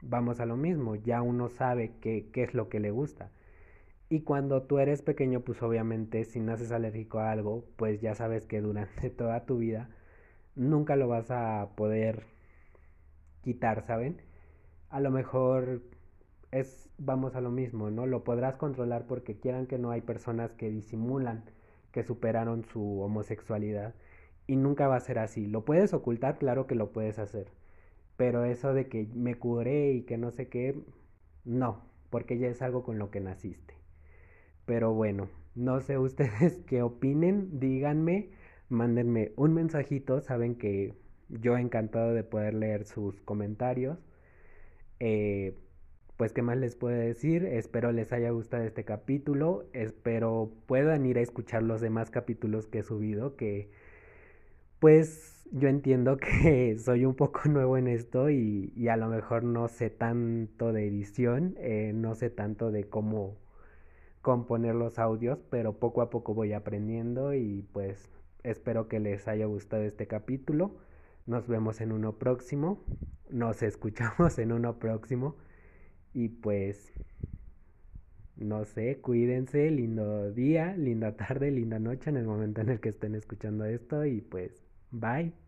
vamos 0.02 0.40
a 0.40 0.46
lo 0.46 0.56
mismo, 0.56 0.94
ya 0.96 1.22
uno 1.22 1.48
sabe 1.48 1.92
qué, 2.00 2.30
qué 2.32 2.44
es 2.44 2.54
lo 2.54 2.68
que 2.68 2.80
le 2.80 2.90
gusta. 2.92 3.30
Y 4.08 4.20
cuando 4.20 4.62
tú 4.62 4.78
eres 4.78 5.02
pequeño, 5.02 5.40
pues 5.40 5.62
obviamente 5.62 6.24
si 6.24 6.38
naces 6.40 6.70
alérgico 6.72 7.18
a 7.18 7.32
algo, 7.32 7.64
pues 7.76 8.00
ya 8.00 8.14
sabes 8.14 8.46
que 8.46 8.60
durante 8.60 9.10
toda 9.10 9.44
tu 9.46 9.58
vida 9.58 9.90
nunca 10.54 10.96
lo 10.96 11.08
vas 11.08 11.30
a 11.30 11.70
poder 11.76 12.24
quitar, 13.42 13.82
¿saben? 13.82 14.22
A 14.90 15.00
lo 15.00 15.10
mejor 15.10 15.82
es, 16.52 16.88
vamos 16.98 17.36
a 17.36 17.40
lo 17.40 17.50
mismo, 17.50 17.90
¿no? 17.90 18.06
Lo 18.06 18.24
podrás 18.24 18.56
controlar 18.56 19.06
porque 19.06 19.38
quieran 19.38 19.66
que 19.66 19.78
no 19.78 19.90
hay 19.90 20.00
personas 20.00 20.52
que 20.54 20.70
disimulan 20.70 21.44
que 21.92 22.02
superaron 22.04 22.64
su 22.64 23.00
homosexualidad 23.00 23.94
y 24.46 24.56
nunca 24.56 24.88
va 24.88 24.96
a 24.96 25.00
ser 25.00 25.18
así. 25.18 25.46
Lo 25.46 25.64
puedes 25.64 25.94
ocultar, 25.94 26.38
claro 26.38 26.66
que 26.66 26.74
lo 26.74 26.92
puedes 26.92 27.18
hacer 27.18 27.50
pero 28.16 28.44
eso 28.44 28.74
de 28.74 28.88
que 28.88 29.06
me 29.14 29.34
curé 29.36 29.92
y 29.92 30.02
que 30.02 30.18
no 30.18 30.30
sé 30.30 30.48
qué, 30.48 30.74
no, 31.44 31.82
porque 32.10 32.38
ya 32.38 32.48
es 32.48 32.62
algo 32.62 32.82
con 32.82 32.98
lo 32.98 33.10
que 33.10 33.20
naciste. 33.20 33.74
Pero 34.64 34.94
bueno, 34.94 35.28
no 35.54 35.80
sé 35.80 35.98
ustedes 35.98 36.58
qué 36.66 36.82
opinen, 36.82 37.60
díganme, 37.60 38.30
mándenme 38.68 39.32
un 39.36 39.54
mensajito, 39.54 40.20
saben 40.20 40.56
que 40.56 40.94
yo 41.28 41.56
encantado 41.58 42.14
de 42.14 42.24
poder 42.24 42.54
leer 42.54 42.84
sus 42.86 43.20
comentarios. 43.22 43.98
Eh, 45.00 45.58
pues 46.16 46.32
qué 46.32 46.42
más 46.42 46.56
les 46.56 46.76
puedo 46.76 46.96
decir, 46.96 47.44
espero 47.44 47.92
les 47.92 48.12
haya 48.12 48.30
gustado 48.30 48.64
este 48.64 48.84
capítulo, 48.84 49.66
espero 49.72 50.50
puedan 50.66 51.04
ir 51.06 51.18
a 51.18 51.20
escuchar 51.20 51.62
los 51.62 51.80
demás 51.80 52.10
capítulos 52.10 52.66
que 52.66 52.78
he 52.78 52.82
subido, 52.82 53.36
que 53.36 53.70
pues 54.78 55.46
yo 55.52 55.68
entiendo 55.68 56.16
que 56.18 56.78
soy 56.78 57.04
un 57.04 57.14
poco 57.14 57.48
nuevo 57.48 57.76
en 57.76 57.88
esto 57.88 58.30
y, 58.30 58.72
y 58.76 58.88
a 58.88 58.96
lo 58.96 59.08
mejor 59.08 59.44
no 59.44 59.68
sé 59.68 59.90
tanto 59.90 60.72
de 60.72 60.86
edición, 60.86 61.54
eh, 61.58 61.92
no 61.94 62.14
sé 62.14 62.30
tanto 62.30 62.70
de 62.70 62.84
cómo 62.84 63.36
componer 64.22 64.74
los 64.74 64.98
audios, 64.98 65.38
pero 65.50 65.78
poco 65.78 66.02
a 66.02 66.10
poco 66.10 66.34
voy 66.34 66.52
aprendiendo 66.52 67.34
y 67.34 67.62
pues 67.72 68.10
espero 68.42 68.88
que 68.88 69.00
les 69.00 69.28
haya 69.28 69.46
gustado 69.46 69.82
este 69.82 70.06
capítulo. 70.06 70.76
Nos 71.26 71.46
vemos 71.48 71.80
en 71.80 71.92
uno 71.92 72.12
próximo, 72.18 72.80
nos 73.30 73.62
escuchamos 73.62 74.38
en 74.38 74.52
uno 74.52 74.78
próximo 74.78 75.36
y 76.16 76.28
pues 76.30 76.90
no 78.36 78.64
sé, 78.64 78.98
cuídense, 79.00 79.70
lindo 79.70 80.32
día, 80.32 80.74
linda 80.76 81.12
tarde, 81.16 81.50
linda 81.50 81.78
noche 81.78 82.10
en 82.10 82.16
el 82.16 82.24
momento 82.26 82.60
en 82.62 82.70
el 82.70 82.80
que 82.80 82.88
estén 82.90 83.14
escuchando 83.14 83.64
esto 83.66 84.04
y 84.06 84.20
pues 84.22 84.62
Bye. 84.90 85.45